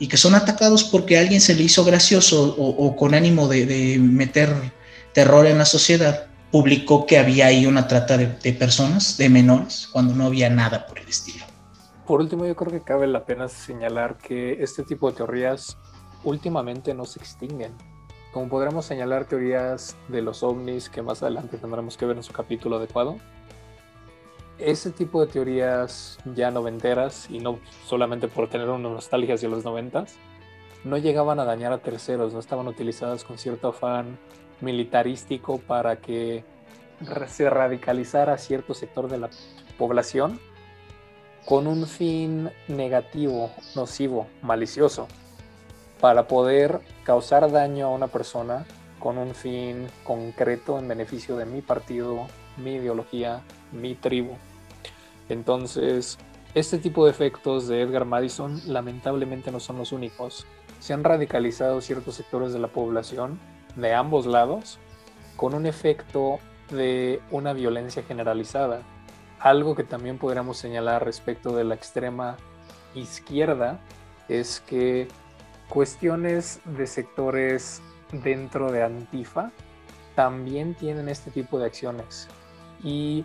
y 0.00 0.08
que 0.08 0.16
son 0.16 0.34
atacados 0.34 0.82
porque 0.82 1.18
alguien 1.18 1.40
se 1.40 1.54
le 1.54 1.62
hizo 1.62 1.84
gracioso 1.84 2.56
o, 2.58 2.96
con 2.96 3.14
ánimo 3.14 3.46
de, 3.46 3.98
meter 4.00 4.48
terror 5.12 5.46
en 5.46 5.58
la 5.58 5.66
sociedad, 5.66 6.26
publicó 6.50 7.06
que 7.06 7.18
había 7.18 7.46
ahí 7.46 7.66
una 7.66 7.86
trata 7.86 8.16
de, 8.16 8.26
de, 8.26 8.52
personas, 8.54 9.18
de 9.18 9.28
menores, 9.28 9.88
cuando 9.92 10.14
no 10.14 10.24
había 10.24 10.48
nada 10.48 10.86
por 10.86 10.98
el 10.98 11.06
estilo. 11.06 11.44
Por 12.06 12.20
último, 12.20 12.46
yo 12.46 12.56
creo 12.56 12.72
que 12.72 12.80
cabe 12.80 13.06
la 13.06 13.24
pena 13.24 13.46
señalar 13.46 14.16
que 14.16 14.62
este 14.62 14.82
tipo 14.82 15.10
de 15.10 15.18
teorías 15.18 15.76
últimamente 16.24 16.94
no 16.94 17.04
se 17.04 17.20
extinguen. 17.20 17.72
Como 18.32 18.48
podremos 18.48 18.86
señalar 18.86 19.26
teorías 19.26 19.96
de 20.08 20.22
los 20.22 20.42
ovnis 20.42 20.88
que 20.88 21.02
más 21.02 21.22
adelante 21.22 21.58
tendremos 21.58 21.98
que 21.98 22.06
ver 22.06 22.16
en 22.16 22.22
su 22.22 22.32
capítulo 22.32 22.76
adecuado, 22.76 23.18
ese 24.62 24.90
tipo 24.90 25.20
de 25.20 25.32
teorías 25.32 26.18
ya 26.34 26.50
noventeras, 26.50 27.28
y 27.30 27.38
no 27.38 27.58
solamente 27.86 28.28
por 28.28 28.48
tener 28.48 28.68
una 28.68 28.88
nostalgia 28.88 29.34
hacia 29.34 29.48
los 29.48 29.64
noventas, 29.64 30.16
no 30.84 30.96
llegaban 30.96 31.40
a 31.40 31.44
dañar 31.44 31.72
a 31.72 31.78
terceros, 31.78 32.32
no 32.32 32.40
estaban 32.40 32.66
utilizadas 32.66 33.24
con 33.24 33.38
cierto 33.38 33.68
afán 33.68 34.18
militarístico 34.60 35.58
para 35.58 35.96
que 35.96 36.44
se 37.28 37.48
radicalizara 37.48 38.36
cierto 38.38 38.74
sector 38.74 39.08
de 39.08 39.18
la 39.18 39.30
población 39.78 40.38
con 41.46 41.66
un 41.66 41.86
fin 41.86 42.50
negativo, 42.68 43.50
nocivo, 43.74 44.26
malicioso 44.42 45.08
para 46.00 46.26
poder 46.26 46.80
causar 47.04 47.50
daño 47.50 47.86
a 47.86 47.90
una 47.90 48.08
persona 48.08 48.66
con 48.98 49.18
un 49.18 49.34
fin 49.34 49.86
concreto 50.04 50.78
en 50.78 50.88
beneficio 50.88 51.36
de 51.36 51.46
mi 51.46 51.62
partido, 51.62 52.26
mi 52.56 52.74
ideología, 52.74 53.42
mi 53.72 53.94
tribu. 53.94 54.36
Entonces, 55.30 56.18
este 56.54 56.78
tipo 56.78 57.04
de 57.04 57.12
efectos 57.12 57.68
de 57.68 57.80
Edgar 57.82 58.04
Madison 58.04 58.60
lamentablemente 58.66 59.52
no 59.52 59.60
son 59.60 59.78
los 59.78 59.92
únicos. 59.92 60.44
Se 60.80 60.92
han 60.92 61.04
radicalizado 61.04 61.80
ciertos 61.80 62.16
sectores 62.16 62.52
de 62.52 62.58
la 62.58 62.68
población 62.68 63.38
de 63.76 63.94
ambos 63.94 64.26
lados 64.26 64.78
con 65.36 65.54
un 65.54 65.66
efecto 65.66 66.40
de 66.70 67.20
una 67.30 67.52
violencia 67.52 68.02
generalizada. 68.02 68.82
Algo 69.38 69.76
que 69.76 69.84
también 69.84 70.18
podríamos 70.18 70.58
señalar 70.58 71.04
respecto 71.04 71.54
de 71.54 71.62
la 71.64 71.76
extrema 71.76 72.36
izquierda 72.96 73.78
es 74.28 74.60
que 74.66 75.06
cuestiones 75.68 76.60
de 76.64 76.88
sectores 76.88 77.80
dentro 78.10 78.72
de 78.72 78.82
Antifa 78.82 79.52
también 80.16 80.74
tienen 80.74 81.08
este 81.08 81.30
tipo 81.30 81.60
de 81.60 81.66
acciones 81.66 82.26
y 82.82 83.24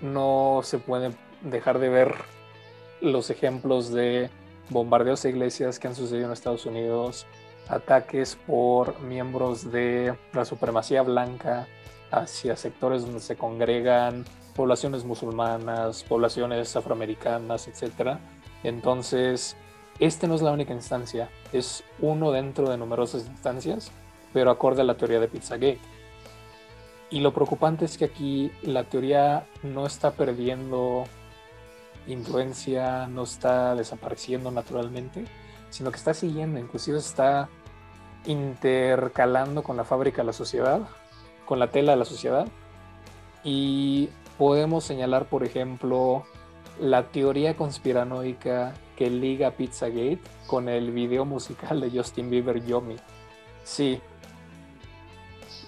no 0.00 0.60
se 0.62 0.78
puede 0.78 1.12
dejar 1.42 1.78
de 1.78 1.88
ver 1.88 2.14
los 3.00 3.30
ejemplos 3.30 3.92
de 3.92 4.30
bombardeos 4.70 5.24
a 5.24 5.28
iglesias 5.28 5.78
que 5.78 5.88
han 5.88 5.94
sucedido 5.94 6.26
en 6.26 6.32
Estados 6.32 6.66
Unidos, 6.66 7.26
ataques 7.68 8.36
por 8.46 9.00
miembros 9.00 9.70
de 9.70 10.14
la 10.32 10.44
supremacía 10.44 11.02
blanca 11.02 11.66
hacia 12.10 12.56
sectores 12.56 13.02
donde 13.02 13.20
se 13.20 13.36
congregan 13.36 14.24
poblaciones 14.54 15.04
musulmanas, 15.04 16.04
poblaciones 16.04 16.74
afroamericanas, 16.76 17.68
etc. 17.68 18.18
Entonces, 18.62 19.56
este 19.98 20.26
no 20.28 20.34
es 20.34 20.42
la 20.42 20.52
única 20.52 20.72
instancia, 20.72 21.28
es 21.52 21.84
uno 22.00 22.30
dentro 22.30 22.70
de 22.70 22.76
numerosas 22.76 23.26
instancias, 23.26 23.90
pero 24.32 24.50
acorde 24.50 24.82
a 24.82 24.84
la 24.84 24.96
teoría 24.96 25.20
de 25.20 25.28
Pizzagate. 25.28 25.78
Y 27.10 27.20
lo 27.20 27.32
preocupante 27.32 27.84
es 27.84 27.96
que 27.98 28.06
aquí 28.06 28.50
la 28.62 28.84
teoría 28.84 29.46
no 29.62 29.86
está 29.86 30.12
perdiendo 30.12 31.04
influencia, 32.06 33.06
no 33.06 33.22
está 33.22 33.74
desapareciendo 33.74 34.50
naturalmente, 34.50 35.24
sino 35.70 35.90
que 35.90 35.96
está 35.96 36.14
siguiendo, 36.14 36.58
inclusive 36.58 36.98
está 36.98 37.48
intercalando 38.26 39.62
con 39.62 39.76
la 39.76 39.84
fábrica 39.84 40.22
de 40.22 40.26
la 40.26 40.32
sociedad, 40.32 40.80
con 41.46 41.58
la 41.58 41.70
tela 41.70 41.92
de 41.92 41.98
la 41.98 42.04
sociedad. 42.04 42.48
Y 43.42 44.08
podemos 44.38 44.84
señalar, 44.84 45.26
por 45.26 45.44
ejemplo, 45.44 46.24
la 46.80 47.04
teoría 47.04 47.56
conspiranoica 47.56 48.74
que 48.96 49.10
liga 49.10 49.50
Pizzagate 49.52 50.20
con 50.46 50.68
el 50.68 50.90
video 50.90 51.24
musical 51.24 51.80
de 51.80 51.90
Justin 51.90 52.30
Bieber 52.30 52.64
Yomi. 52.64 52.96
Sí. 53.64 54.00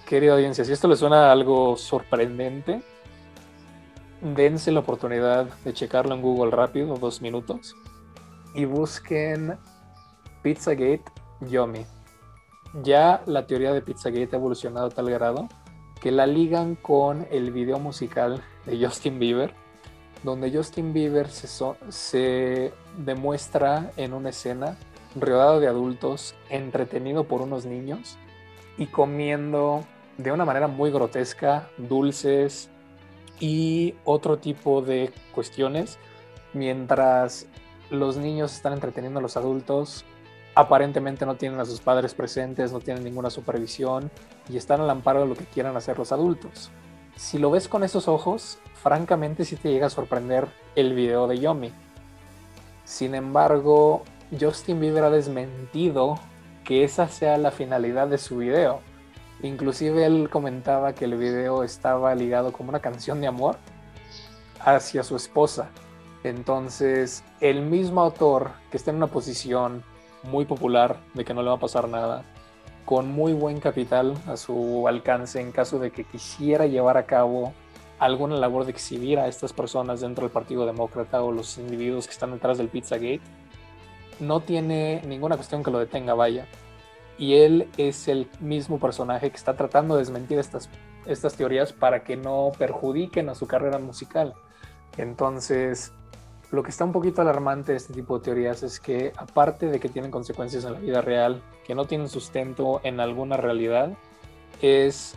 Querida 0.07 0.33
audiencia, 0.33 0.63
si 0.63 0.71
esto 0.71 0.87
les 0.87 0.99
suena 0.99 1.31
algo 1.31 1.75
sorprendente, 1.77 2.81
dense 4.21 4.71
la 4.71 4.79
oportunidad 4.79 5.45
de 5.65 5.73
checarlo 5.73 6.15
en 6.15 6.21
Google 6.21 6.51
rápido, 6.51 6.95
dos 6.95 7.21
minutos, 7.21 7.75
y 8.55 8.65
busquen 8.65 9.57
Pizzagate 10.41 11.03
Yomi. 11.41 11.85
Ya 12.83 13.21
la 13.25 13.45
teoría 13.47 13.73
de 13.73 13.81
Pizzagate 13.81 14.29
ha 14.35 14.39
evolucionado 14.39 14.87
a 14.87 14.91
tal 14.91 15.09
grado 15.09 15.49
que 16.01 16.11
la 16.11 16.25
ligan 16.25 16.75
con 16.75 17.27
el 17.29 17.51
video 17.51 17.79
musical 17.79 18.41
de 18.65 18.85
Justin 18.85 19.19
Bieber 19.19 19.53
donde 20.23 20.51
Justin 20.51 20.93
Bieber 20.93 21.27
se, 21.29 22.73
demuestra 22.97 23.91
en 23.97 24.13
una 24.13 24.29
escena 24.29 24.77
rodeado 25.15 25.59
de 25.59 25.67
adultos, 25.67 26.35
entretenido 26.49 27.25
por 27.25 27.41
unos 27.41 27.65
niños 27.65 28.17
y 28.77 28.87
comiendo 28.87 29.83
de 30.17 30.31
una 30.31 30.45
manera 30.45 30.67
muy 30.67 30.91
grotesca 30.91 31.69
dulces 31.77 32.69
y 33.39 33.95
otro 34.03 34.37
tipo 34.37 34.81
de 34.81 35.11
cuestiones, 35.33 35.99
mientras 36.53 37.47
los 37.89 38.17
niños 38.17 38.53
están 38.53 38.73
entreteniendo 38.73 39.19
a 39.19 39.21
los 39.21 39.37
adultos, 39.37 40.05
aparentemente 40.55 41.25
no 41.25 41.35
tienen 41.35 41.59
a 41.59 41.65
sus 41.65 41.79
padres 41.79 42.15
presentes, 42.15 42.71
no 42.71 42.79
tienen 42.79 43.03
ninguna 43.03 43.29
supervisión 43.29 44.09
y 44.49 44.57
están 44.57 44.81
al 44.81 44.89
amparo 44.89 45.21
de 45.21 45.27
lo 45.27 45.35
que 45.35 45.45
quieran 45.45 45.77
hacer 45.77 45.99
los 45.99 46.11
adultos. 46.11 46.71
Si 47.15 47.37
lo 47.37 47.51
ves 47.51 47.67
con 47.67 47.83
esos 47.83 48.07
ojos, 48.07 48.59
francamente 48.81 49.45
sí 49.45 49.55
te 49.55 49.71
llega 49.71 49.87
a 49.87 49.91
sorprender 49.91 50.47
el 50.75 50.93
video 50.93 51.27
de 51.27 51.39
Yomi. 51.39 51.71
Sin 52.85 53.15
embargo, 53.15 54.03
Justin 54.39 54.79
Bieber 54.79 55.03
ha 55.03 55.09
desmentido 55.09 56.19
que 56.63 56.83
esa 56.83 57.07
sea 57.07 57.37
la 57.37 57.51
finalidad 57.51 58.07
de 58.07 58.17
su 58.17 58.37
video. 58.37 58.81
Inclusive 59.43 60.05
él 60.05 60.29
comentaba 60.29 60.93
que 60.93 61.05
el 61.05 61.15
video 61.15 61.63
estaba 61.63 62.13
ligado 62.15 62.51
como 62.51 62.69
una 62.69 62.79
canción 62.79 63.21
de 63.21 63.27
amor 63.27 63.57
hacia 64.59 65.03
su 65.03 65.15
esposa. 65.15 65.69
Entonces, 66.23 67.23
el 67.39 67.61
mismo 67.61 68.01
autor 68.01 68.51
que 68.71 68.77
está 68.77 68.91
en 68.91 68.97
una 68.97 69.07
posición 69.07 69.83
muy 70.23 70.45
popular 70.45 70.97
de 71.13 71.23
que 71.23 71.33
no 71.33 71.43
le 71.43 71.49
va 71.49 71.55
a 71.55 71.59
pasar 71.59 71.87
nada, 71.87 72.23
con 72.85 73.11
muy 73.11 73.33
buen 73.33 73.59
capital 73.59 74.15
a 74.27 74.37
su 74.37 74.87
alcance 74.87 75.39
en 75.39 75.51
caso 75.51 75.77
de 75.77 75.91
que 75.91 76.03
quisiera 76.03 76.65
llevar 76.65 76.97
a 76.97 77.05
cabo 77.05 77.53
alguna 77.99 78.35
labor 78.35 78.65
de 78.65 78.71
exhibir 78.71 79.19
a 79.19 79.27
estas 79.27 79.53
personas 79.53 80.01
dentro 80.01 80.23
del 80.23 80.31
Partido 80.31 80.65
Demócrata 80.65 81.21
o 81.21 81.31
los 81.31 81.57
individuos 81.57 82.05
que 82.07 82.13
están 82.13 82.31
detrás 82.31 82.57
del 82.57 82.69
Pizzagate, 82.69 83.21
no 84.19 84.39
tiene 84.39 85.01
ninguna 85.05 85.35
cuestión 85.35 85.63
que 85.63 85.71
lo 85.71 85.79
detenga, 85.79 86.13
vaya. 86.13 86.47
Y 87.17 87.35
él 87.35 87.69
es 87.77 88.07
el 88.07 88.29
mismo 88.39 88.79
personaje 88.79 89.29
que 89.29 89.37
está 89.37 89.55
tratando 89.55 89.95
de 89.95 90.01
desmentir 90.01 90.37
estas, 90.37 90.69
estas 91.05 91.35
teorías 91.35 91.73
para 91.73 92.03
que 92.03 92.15
no 92.15 92.51
perjudiquen 92.57 93.29
a 93.29 93.35
su 93.35 93.47
carrera 93.47 93.79
musical. 93.79 94.33
Entonces, 94.97 95.93
lo 96.51 96.63
que 96.63 96.69
está 96.69 96.85
un 96.85 96.91
poquito 96.91 97.21
alarmante 97.21 97.73
de 97.73 97.77
este 97.77 97.93
tipo 97.93 98.17
de 98.17 98.25
teorías 98.25 98.63
es 98.63 98.79
que, 98.79 99.11
aparte 99.17 99.67
de 99.67 99.79
que 99.79 99.89
tienen 99.89 100.11
consecuencias 100.11 100.63
en 100.63 100.73
la 100.73 100.79
vida 100.79 101.01
real, 101.01 101.41
que 101.65 101.75
no 101.75 101.85
tienen 101.85 102.07
sustento 102.07 102.79
en 102.83 102.99
alguna 102.99 103.35
realidad, 103.37 103.91
es 104.61 105.15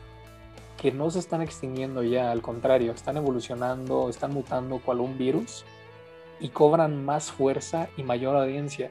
que 0.77 0.91
no 0.91 1.11
se 1.11 1.19
están 1.19 1.43
extinguiendo 1.43 2.03
ya, 2.03 2.31
al 2.31 2.43
contrario, 2.43 2.93
están 2.93 3.17
evolucionando, 3.17 4.09
están 4.09 4.33
mutando 4.33 4.79
cual 4.79 5.01
un 5.01 5.19
virus 5.19 5.65
y 6.41 6.49
cobran 6.49 7.05
más 7.05 7.31
fuerza 7.31 7.89
y 7.97 8.03
mayor 8.03 8.35
audiencia. 8.35 8.91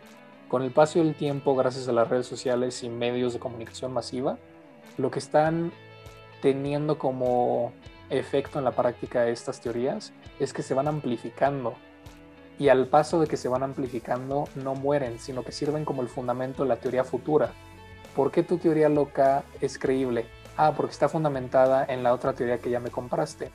Con 0.50 0.64
el 0.64 0.72
paso 0.72 0.98
del 0.98 1.14
tiempo, 1.14 1.56
gracias 1.56 1.88
a 1.88 1.92
las 1.92 2.10
redes 2.10 2.26
sociales 2.26 2.82
y 2.82 2.90
medios 2.90 3.34
de 3.34 3.40
comunicación 3.40 3.94
masiva, 3.94 4.40
lo 4.98 5.12
que 5.12 5.20
están 5.20 5.72
teniendo 6.42 6.98
como 6.98 7.72
efecto 8.10 8.58
en 8.58 8.66
la 8.66 8.72
práctica 8.72 9.22
de 9.22 9.32
estas 9.32 9.62
teorías 9.62 10.12
es 10.40 10.52
que 10.52 10.64
se 10.64 10.74
van 10.74 10.88
amplificando. 10.88 11.76
Y 12.58 12.70
al 12.70 12.88
paso 12.88 13.22
de 13.22 13.28
que 13.28 13.38
se 13.38 13.48
van 13.48 13.62
amplificando, 13.62 14.46
no 14.56 14.74
mueren, 14.74 15.20
sino 15.20 15.44
que 15.44 15.52
sirven 15.52 15.86
como 15.86 16.02
el 16.02 16.10
fundamento 16.10 16.64
de 16.64 16.70
la 16.70 16.78
teoría 16.78 17.04
futura. 17.04 17.52
¿Por 18.16 18.32
qué 18.32 18.42
tu 18.42 18.58
teoría 18.58 18.90
loca 18.90 19.44
es 19.62 19.78
creíble? 19.78 20.26
Ah, 20.58 20.74
porque 20.76 20.94
está 20.94 21.08
fundamentada 21.10 21.86
en 21.88 22.02
la 22.02 22.12
otra 22.12 22.34
teoría 22.34 22.58
que 22.58 22.72
ya 22.72 22.80
me 22.80 22.90
compraste. 22.90 23.52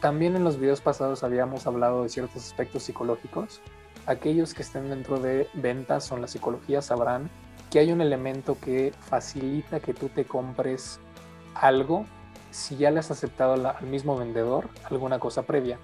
También 0.00 0.36
en 0.36 0.42
los 0.42 0.58
videos 0.58 0.80
pasados 0.80 1.22
habíamos 1.22 1.66
hablado 1.66 2.02
de 2.02 2.08
ciertos 2.08 2.46
aspectos 2.46 2.84
psicológicos. 2.84 3.60
Aquellos 4.06 4.54
que 4.54 4.62
estén 4.62 4.90
dentro 4.90 5.20
de 5.20 5.48
ventas 5.54 6.10
o 6.10 6.16
en 6.16 6.22
la 6.22 6.28
psicología 6.28 6.82
sabrán 6.82 7.30
que 7.70 7.78
hay 7.78 7.92
un 7.92 8.00
elemento 8.00 8.56
que 8.60 8.92
facilita 8.98 9.80
que 9.80 9.94
tú 9.94 10.08
te 10.08 10.24
compres 10.24 10.98
algo 11.54 12.06
si 12.50 12.76
ya 12.76 12.90
le 12.90 12.98
has 12.98 13.10
aceptado 13.10 13.54
al 13.54 13.86
mismo 13.86 14.16
vendedor 14.16 14.68
alguna 14.84 15.18
cosa 15.18 15.42
previa. 15.42 15.78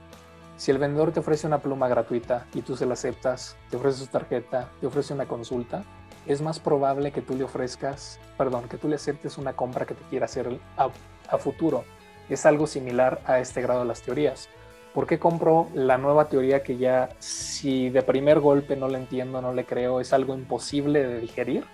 Si 0.57 0.71
el 0.71 0.79
vendedor 0.79 1.13
te 1.13 1.21
ofrece 1.21 1.47
una 1.47 1.59
pluma 1.59 1.87
gratuita 1.87 2.47
y 2.55 2.63
tú 2.63 2.77
se 2.77 2.87
la 2.87 2.95
aceptas, 2.95 3.57
te 3.71 3.77
ofrece 3.77 3.99
su 3.99 4.07
tarjeta, 4.07 4.71
te 4.81 4.87
ofrece 4.87 5.13
una 5.13 5.27
consulta, 5.27 5.85
es 6.27 6.41
más 6.41 6.59
probable 6.59 7.13
que 7.13 7.23
tú 7.23 7.37
le 7.37 7.45
ofrezcas, 7.45 8.19
perdón, 8.37 8.69
que 8.69 8.79
tú 8.79 8.89
le 8.89 8.97
aceptes 8.97 9.39
una 9.39 9.53
compra 9.53 9.87
que 9.87 9.95
te 9.95 10.03
quiera 10.05 10.25
hacer 10.25 10.59
a, 10.77 11.39
futuro. 11.39 11.85
Es 12.29 12.47
algo 12.47 12.67
similar 12.67 13.21
a 13.27 13.39
este 13.39 13.61
grado 13.61 13.81
de 13.81 13.87
las 13.87 14.03
teorías. 14.03 14.49
¿Por 14.97 15.07
qué 15.07 15.19
compro 15.19 15.69
la 15.75 15.99
nueva 15.99 16.31
teoría 16.31 16.63
que 16.63 16.79
ya, 16.79 17.11
si 17.19 17.91
de 17.91 18.01
primer 18.01 18.41
golpe 18.41 18.77
no 18.77 18.89
la 18.89 18.97
entiendo, 18.97 19.43
no 19.43 19.53
le 19.53 19.67
creo, 19.67 20.01
es 20.01 20.15
algo 20.15 20.35
imposible 20.35 21.07
de 21.07 21.21
digerir? 21.21 21.67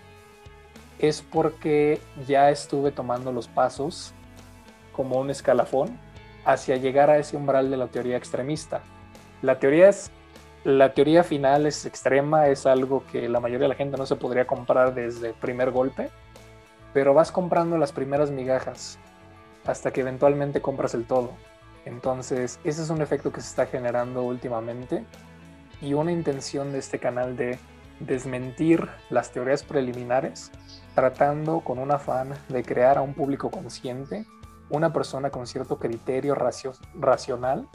Es 0.98 1.22
porque 1.22 2.00
ya 2.26 2.50
estuve 2.50 2.90
tomando 2.90 3.30
los 3.30 3.46
pasos 3.46 4.12
como 4.90 5.20
un 5.20 5.30
escalafón 5.30 5.96
hacia 6.44 6.78
llegar 6.78 7.10
a 7.10 7.18
ese 7.18 7.36
umbral 7.36 7.70
de 7.70 7.76
la 7.76 7.86
teoría 7.86 8.16
extremista. 8.16 8.80
La 9.40 9.60
teoría 9.60 9.88
es 9.88 10.10
la 10.64 10.92
teoría 10.92 11.22
final 11.22 11.66
es 11.66 11.86
extrema, 11.86 12.48
es 12.48 12.66
algo 12.66 13.04
que 13.12 13.28
la 13.28 13.38
mayoría 13.38 13.66
de 13.66 13.74
la 13.74 13.76
gente 13.76 13.96
no 13.96 14.06
se 14.06 14.16
podría 14.16 14.48
comprar 14.48 14.96
desde 14.96 15.32
primer 15.32 15.70
golpe, 15.70 16.10
pero 16.92 17.14
vas 17.14 17.30
comprando 17.30 17.78
las 17.78 17.92
primeras 17.92 18.32
migajas 18.32 18.98
hasta 19.64 19.92
que 19.92 20.00
eventualmente 20.00 20.60
compras 20.60 20.94
el 20.94 21.04
todo. 21.04 21.30
Entonces, 21.84 22.60
ese 22.64 22.82
es 22.82 22.90
un 22.90 23.02
efecto 23.02 23.32
que 23.32 23.40
se 23.40 23.48
está 23.48 23.66
generando 23.66 24.22
últimamente 24.22 25.04
y 25.80 25.94
una 25.94 26.12
intención 26.12 26.72
de 26.72 26.78
este 26.78 26.98
canal 26.98 27.36
de 27.36 27.58
desmentir 28.00 28.88
las 29.10 29.30
teorías 29.30 29.62
preliminares, 29.62 30.50
tratando 30.94 31.60
con 31.60 31.78
un 31.78 31.90
afán 31.90 32.34
de 32.48 32.62
crear 32.62 32.98
a 32.98 33.02
un 33.02 33.14
público 33.14 33.50
consciente, 33.50 34.26
una 34.70 34.92
persona 34.92 35.30
con 35.30 35.46
cierto 35.46 35.78
criterio 35.78 36.36
racional 36.94 37.68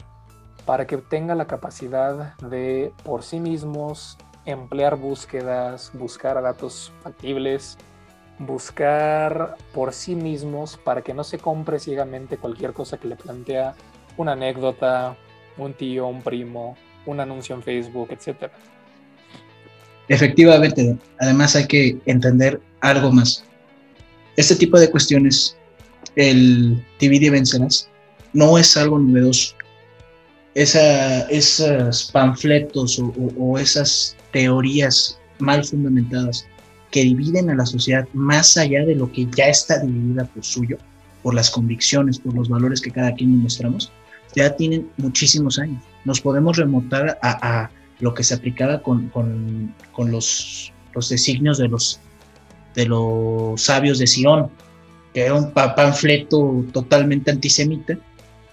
para 0.64 0.86
que 0.86 0.98
tenga 0.98 1.34
la 1.34 1.46
capacidad 1.46 2.36
de 2.38 2.92
por 3.04 3.22
sí 3.22 3.40
mismos 3.40 4.18
emplear 4.44 4.96
búsquedas, 4.96 5.90
buscar 5.94 6.42
datos 6.42 6.92
factibles, 7.02 7.78
buscar 8.38 9.56
por 9.74 9.92
sí 9.92 10.14
mismos 10.14 10.76
para 10.76 11.02
que 11.02 11.14
no 11.14 11.24
se 11.24 11.38
compre 11.38 11.78
ciegamente 11.78 12.38
cualquier 12.38 12.72
cosa 12.72 12.98
que 12.98 13.08
le 13.08 13.16
plantea 13.16 13.74
una 14.18 14.32
anécdota, 14.32 15.16
un 15.56 15.72
tío, 15.74 16.06
un 16.06 16.22
primo, 16.22 16.76
un 17.06 17.20
anuncio 17.20 17.54
en 17.54 17.62
Facebook, 17.62 18.10
etc. 18.10 18.50
Efectivamente, 20.08 20.96
además 21.20 21.56
hay 21.56 21.66
que 21.66 21.96
entender 22.06 22.60
algo 22.80 23.10
más. 23.10 23.44
Este 24.36 24.54
tipo 24.54 24.78
de 24.78 24.90
cuestiones, 24.90 25.56
el 26.16 26.84
divide 27.00 27.26
y 27.26 27.30
vencerás, 27.30 27.88
no 28.32 28.58
es 28.58 28.76
algo 28.76 28.98
novedoso 28.98 29.58
esa, 30.58 31.20
esos 31.28 32.10
panfletos 32.12 33.00
o, 33.38 33.58
esas 33.58 34.16
teorías 34.32 35.18
mal 35.38 35.64
fundamentadas 35.64 36.46
que 36.90 37.02
dividen 37.02 37.50
a 37.50 37.54
la 37.54 37.64
sociedad 37.64 38.08
más 38.12 38.56
allá 38.56 38.84
de 38.84 38.96
lo 38.96 39.10
que 39.12 39.28
ya 39.36 39.46
está 39.46 39.78
dividida 39.78 40.24
por 40.24 40.44
suyo, 40.44 40.76
por 41.22 41.34
las 41.34 41.50
convicciones, 41.50 42.18
por 42.18 42.34
los 42.34 42.48
valores 42.48 42.80
que 42.80 42.90
cada 42.90 43.14
quien 43.14 43.38
mostramos, 43.38 43.92
ya 44.34 44.54
tienen 44.56 44.90
muchísimos 44.96 45.58
años. 45.58 45.82
Nos 46.04 46.20
podemos 46.20 46.56
remontar 46.56 47.18
a, 47.22 47.70
lo 48.00 48.14
que 48.14 48.22
se 48.22 48.34
aplicaba 48.34 48.80
con, 48.80 49.08
con, 49.08 50.10
los, 50.10 50.72
los, 50.94 51.08
designios 51.08 51.58
de 51.58 51.66
los, 51.68 52.00
de 52.74 52.86
los 52.86 53.60
sabios 53.60 53.98
de 53.98 54.06
Sion, 54.06 54.48
que 55.12 55.22
era 55.22 55.34
un 55.34 55.52
panfleto 55.52 56.64
totalmente 56.72 57.32
antisemita, 57.32 57.98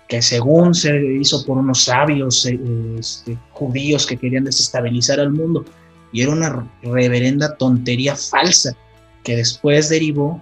que 0.07 0.21
según 0.21 0.73
se 0.73 0.99
hizo 1.19 1.45
por 1.45 1.57
unos 1.57 1.83
sabios 1.83 2.45
eh, 2.47 2.59
este, 2.97 3.37
judíos 3.51 4.05
que 4.07 4.17
querían 4.17 4.45
desestabilizar 4.45 5.19
al 5.19 5.31
mundo, 5.31 5.63
y 6.11 6.21
era 6.21 6.31
una 6.31 6.67
reverenda 6.81 7.55
tontería 7.55 8.15
falsa 8.15 8.75
que 9.23 9.35
después 9.35 9.89
derivó 9.89 10.41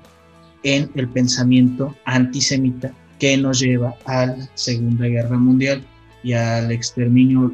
en 0.63 0.89
el 0.95 1.09
pensamiento 1.09 1.93
antisemita 2.05 2.93
que 3.23 3.37
nos 3.37 3.61
lleva 3.61 3.95
a 4.03 4.25
la 4.25 4.49
Segunda 4.55 5.07
Guerra 5.07 5.37
Mundial 5.37 5.81
y 6.23 6.33
al 6.33 6.69
exterminio, 6.73 7.53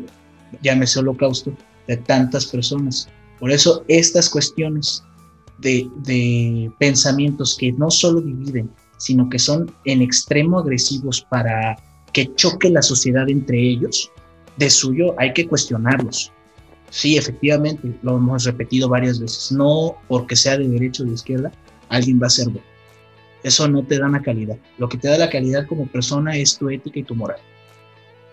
llámese 0.63 0.97
holocausto, 0.97 1.53
de 1.85 1.95
tantas 1.95 2.47
personas. 2.47 3.07
Por 3.39 3.51
eso 3.51 3.85
estas 3.87 4.31
cuestiones 4.31 5.03
de, 5.59 5.87
de 5.97 6.71
pensamientos 6.79 7.55
que 7.55 7.71
no 7.73 7.91
solo 7.91 8.19
dividen, 8.19 8.71
sino 8.97 9.29
que 9.29 9.37
son 9.37 9.71
en 9.85 10.01
extremo 10.01 10.57
agresivos 10.57 11.21
para 11.29 11.77
que 12.13 12.33
choque 12.33 12.71
la 12.71 12.81
sociedad 12.81 13.29
entre 13.29 13.59
ellos, 13.59 14.11
de 14.57 14.71
suyo 14.71 15.13
hay 15.19 15.33
que 15.33 15.47
cuestionarlos. 15.47 16.31
Sí, 16.89 17.15
efectivamente, 17.15 17.95
lo 18.01 18.17
hemos 18.17 18.43
repetido 18.43 18.89
varias 18.89 19.19
veces. 19.19 19.51
No 19.51 19.97
porque 20.07 20.35
sea 20.35 20.57
de 20.57 20.67
derecha 20.67 21.03
o 21.03 21.05
de 21.05 21.13
izquierda, 21.13 21.51
alguien 21.89 22.19
va 22.19 22.25
a 22.25 22.31
ser 22.31 22.45
bueno. 22.45 22.65
Eso 23.43 23.67
no 23.67 23.83
te 23.83 23.97
da 23.97 24.07
una 24.07 24.21
calidad. 24.21 24.57
Lo 24.77 24.89
que 24.89 24.97
te 24.97 25.07
da 25.07 25.17
la 25.17 25.29
calidad 25.29 25.65
como 25.67 25.87
persona 25.87 26.35
es 26.35 26.57
tu 26.57 26.69
ética 26.69 26.99
y 26.99 27.03
tu 27.03 27.15
moral. 27.15 27.39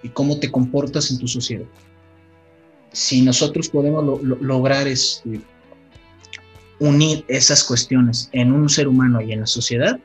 Y 0.03 0.09
cómo 0.09 0.39
te 0.39 0.51
comportas 0.51 1.11
en 1.11 1.19
tu 1.19 1.29
sociedad. 1.29 1.67
Si 2.93 3.23
nosotros 3.23 3.69
podemos 3.69 4.23
lograr 4.23 4.89
este, 4.89 5.41
unir 6.79 7.25
esas 7.29 7.63
cuestiones 7.65 8.29
en 8.33 8.53
un 8.53 8.69
ser 8.69 8.89
humano 8.89 9.21
y 9.21 9.33
en 9.33 9.41
la 9.41 9.47
sociedad, 9.47 9.99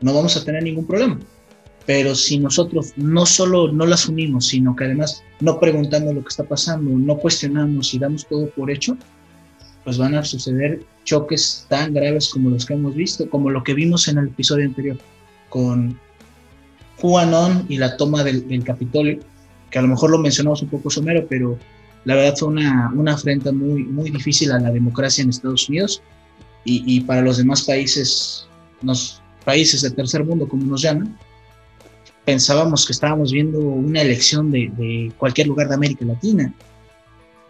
no 0.00 0.14
vamos 0.14 0.36
a 0.36 0.44
tener 0.44 0.62
ningún 0.62 0.86
problema. 0.86 1.18
Pero 1.84 2.14
si 2.14 2.38
nosotros 2.38 2.92
no 2.96 3.26
solo 3.26 3.72
no 3.72 3.86
las 3.86 4.06
unimos, 4.06 4.46
sino 4.46 4.76
que 4.76 4.84
además 4.84 5.22
no 5.40 5.58
preguntamos 5.58 6.14
lo 6.14 6.22
que 6.22 6.28
está 6.28 6.44
pasando, 6.44 6.90
no 6.90 7.16
cuestionamos 7.16 7.92
y 7.92 7.98
damos 7.98 8.26
todo 8.26 8.48
por 8.50 8.70
hecho, 8.70 8.96
pues 9.84 9.98
van 9.98 10.14
a 10.14 10.24
suceder 10.24 10.84
choques 11.04 11.66
tan 11.68 11.94
graves 11.94 12.28
como 12.28 12.50
los 12.50 12.66
que 12.66 12.74
hemos 12.74 12.94
visto, 12.94 13.28
como 13.28 13.50
lo 13.50 13.62
que 13.62 13.74
vimos 13.74 14.08
en 14.08 14.18
el 14.18 14.28
episodio 14.28 14.66
anterior 14.66 14.96
con 15.48 15.98
QAnon 17.00 17.66
y 17.68 17.78
la 17.78 17.96
toma 17.96 18.22
del, 18.22 18.62
Capitolio, 18.64 19.18
que 19.70 19.78
a 19.78 19.82
lo 19.82 19.88
mejor 19.88 20.10
lo 20.10 20.18
mencionamos 20.18 20.62
un 20.62 20.68
poco 20.68 20.90
somero, 20.90 21.26
pero 21.28 21.58
la 22.04 22.14
verdad 22.14 22.36
fue 22.38 22.48
una, 22.48 22.92
una 22.94 23.14
afrenta 23.14 23.52
muy, 23.52 23.84
muy 23.84 24.10
difícil 24.10 24.52
a 24.52 24.60
la 24.60 24.70
democracia 24.70 25.22
en 25.22 25.30
Estados 25.30 25.68
Unidos 25.68 26.02
y, 26.64 26.82
y 26.86 27.00
para 27.00 27.22
los 27.22 27.38
demás 27.38 27.62
países, 27.62 28.46
los 28.82 29.20
países 29.44 29.82
del 29.82 29.94
tercer 29.94 30.24
mundo, 30.24 30.48
como 30.48 30.64
nos 30.64 30.82
llaman, 30.82 31.16
pensábamos 32.24 32.86
que 32.86 32.92
estábamos 32.92 33.32
viendo 33.32 33.58
una 33.58 34.02
elección 34.02 34.50
de, 34.50 35.12
cualquier 35.18 35.48
lugar 35.48 35.68
de 35.68 35.74
América 35.74 36.04
Latina, 36.04 36.52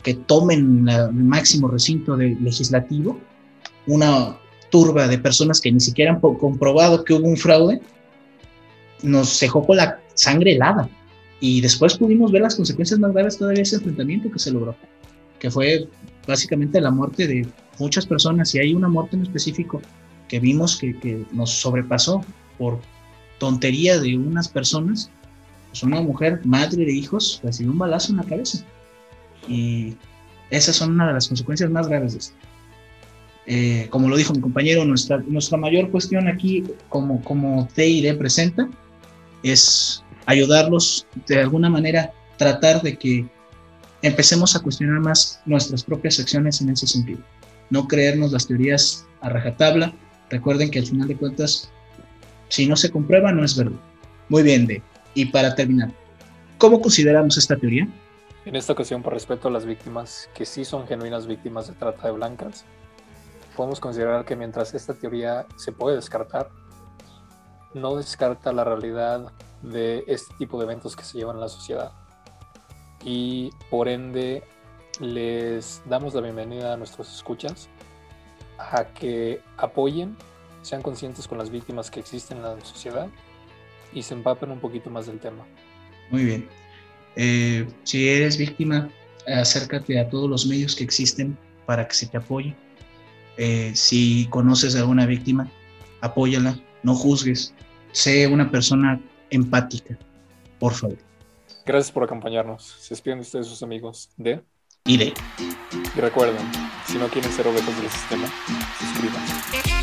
que 0.03 0.15
tomen 0.15 0.89
el 0.89 1.13
máximo 1.13 1.69
recinto 1.69 2.17
legislativo, 2.17 3.19
una 3.87 4.37
turba 4.71 5.07
de 5.07 5.19
personas 5.19 5.61
que 5.61 5.71
ni 5.71 5.81
siquiera 5.81 6.13
han 6.13 6.21
comprobado 6.21 7.05
que 7.05 7.15
hubo 7.15 7.29
un 7.29 7.37
fraude, 7.37 7.81
nos 9.03 9.39
dejó 9.39 9.67
con 9.67 9.77
la 9.77 10.01
sangre 10.15 10.55
helada. 10.55 10.89
Y 11.41 11.61
después 11.61 11.97
pudimos 11.97 12.31
ver 12.33 12.43
las 12.43 12.55
consecuencias 12.55 12.99
más 13.01 13.13
graves 13.13 13.37
todavía 13.37 13.59
de 13.59 13.63
ese 13.63 13.77
enfrentamiento 13.77 14.31
que 14.31 14.39
se 14.39 14.53
logró, 14.53 14.77
que 15.39 15.51
fue 15.51 15.89
básicamente 16.27 16.81
la 16.81 16.91
muerte 16.91 17.27
de 17.27 17.47
muchas 17.79 18.07
personas. 18.07 18.55
Y 18.55 18.61
hay 18.61 18.75
una 18.75 18.89
muerte 18.89 19.17
en 19.17 19.23
específico 19.23 19.83
que 20.29 20.41
vimos 20.41 20.77
que, 20.77 20.99
que 21.01 21.25
nos 21.33 21.51
sobrepasó 21.51 22.25
por 22.59 22.79
tontería 23.39 24.01
de 24.01 24.17
unas 24.17 24.49
personas, 24.49 25.11
pues 25.69 25.83
una 25.83 26.01
mujer, 26.01 26.41
madre 26.45 26.85
de 26.85 26.93
hijos, 26.93 27.41
recibió 27.43 27.73
un 27.73 27.79
balazo 27.79 28.13
en 28.13 28.19
la 28.19 28.25
cabeza. 28.25 28.65
Y 29.49 29.97
esas 30.51 30.77
son 30.77 30.93
una 30.93 31.09
de 31.09 31.15
las 31.15 31.29
consecuencias 31.29 31.71
más 31.71 31.89
graves 31.89 32.13
de 32.13 32.19
esto. 32.19 32.35
eh, 33.47 33.87
como 33.91 34.09
lo 34.09 34.17
dijo 34.17 34.33
mi 34.33 34.41
compañero, 34.41 34.85
nuestra, 34.85 35.19
nuestra 35.27 35.59
mayor 35.59 35.91
cuestión 35.91 36.29
aquí, 36.29 36.65
como, 36.89 37.23
como 37.25 37.69
TID 37.75 38.17
presenta, 38.17 38.69
es 39.43 40.05
ayudarlos 40.27 41.07
de 41.27 41.41
alguna 41.41 41.69
manera, 41.69 42.13
tratar 42.37 42.83
de 42.83 42.97
que 42.97 43.27
empecemos 44.03 44.55
a 44.55 44.61
cuestionar 44.61 45.01
más 45.01 45.41
nuestras 45.47 45.83
propias 45.83 46.21
acciones 46.21 46.61
en 46.61 46.71
ese 46.71 46.87
sentido. 46.87 47.21
No 47.71 47.89
creernos 47.89 48.33
las 48.33 48.47
teorías 48.47 49.07
a 49.21 49.29
rajatabla. 49.29 49.93
Recuerden 50.31 50.71
que 50.71 50.79
al 50.79 50.87
final 50.87 51.09
de 51.09 51.17
cuentas, 51.17 51.71
si 52.49 52.67
no 52.67 52.77
se 52.77 52.91
comprueba, 52.91 53.33
no 53.33 53.45
es 53.45 53.57
verdad. 53.57 53.79
Muy 54.29 54.43
bien, 54.43 54.67
de. 54.67 54.83
Y 55.15 55.27
para 55.27 55.55
terminar, 55.55 55.91
¿cómo 56.59 56.81
consideramos 56.81 57.37
esta 57.37 57.57
teoría? 57.57 57.89
En 58.45 58.57
esta 58.57 58.73
ocasión, 58.73 59.03
por 59.03 59.13
respeto 59.13 59.47
a 59.47 59.51
las 59.53 59.65
víctimas, 59.65 60.29
que 60.35 60.45
sí 60.45 60.65
son 60.65 60.89
genuinas 60.89 61.29
víctimas 61.29 61.69
de 61.69 61.75
trata 61.75 62.09
de 62.09 62.13
blancas, 62.13 62.65
podemos 63.57 63.79
considerar 63.79 64.25
que 64.25 64.35
mientras 64.35 64.75
esta 64.75 64.95
teoría 64.95 65.47
se 65.57 65.71
puede 65.71 65.95
descartar, 65.95 66.51
no 67.73 67.95
descarta 67.95 68.53
la 68.53 68.65
realidad 68.65 69.33
de 69.63 70.03
este 70.09 70.35
tipo 70.39 70.59
de 70.59 70.65
eventos 70.65 70.97
que 70.97 71.05
se 71.05 71.19
llevan 71.19 71.37
en 71.37 71.43
la 71.43 71.49
sociedad. 71.49 71.93
Y 73.05 73.51
por 73.71 73.87
ende, 73.89 74.43
les 75.01 75.81
damos 75.87 76.13
la 76.15 76.21
bienvenida 76.21 76.73
a 76.73 76.77
nuestros 76.77 77.15
escuchas 77.15 77.69
a 78.59 78.85
que 78.87 79.41
apoyen, 79.57 80.17
sean 80.63 80.83
conscientes 80.83 81.29
con 81.29 81.39
las 81.39 81.51
víctimas 81.51 81.93
que 81.93 82.01
existen 82.01 82.39
en 82.39 82.43
la 82.43 82.61
sociedad 82.61 83.09
y 83.93 84.03
se 84.03 84.15
empapen 84.15 84.51
un 84.51 84.59
poquito 84.59 84.91
más 84.91 85.07
del 85.07 85.21
tema. 85.21 85.45
Muy 86.11 86.25
bien. 86.25 86.62
Eh, 87.17 87.67
si 87.85 88.09
eres 88.09 88.37
víctima, 88.37 88.91
acércate 89.27 89.99
a 89.99 90.09
todos 90.09 90.29
los 90.29 90.47
medios 90.47 90.75
que 90.75 90.85
existen 90.85 91.37
para 91.67 91.87
que 91.87 91.95
se 91.95 92.07
te 92.07 92.17
apoye. 92.17 92.55
Eh, 93.37 93.73
si 93.75 94.27
conoces 94.31 94.77
a 94.77 94.81
alguna 94.81 95.07
víctima, 95.07 95.51
apóyala, 96.01 96.59
no 96.83 96.95
juzgues, 96.95 97.55
sé 97.93 98.27
una 98.27 98.51
persona 98.51 99.01
empática, 99.31 99.99
por 100.59 100.75
favor. 100.75 100.99
Gracias 101.65 101.93
por 101.93 102.05
acompañarnos. 102.05 102.77
Se 102.81 102.95
despiden 102.95 103.21
ustedes 103.21 103.47
sus 103.47 103.63
amigos 103.63 104.11
de 104.17 104.43
y 104.85 104.97
de. 104.97 105.15
Y 105.97 106.01
recuerden, 106.01 106.45
si 106.87 106.99
no 106.99 107.09
quieren 107.09 107.31
ser 107.31 107.47
ovejas 107.47 107.81
del 107.81 107.91
sistema, 107.91 108.27
suscríbanse. 108.79 109.83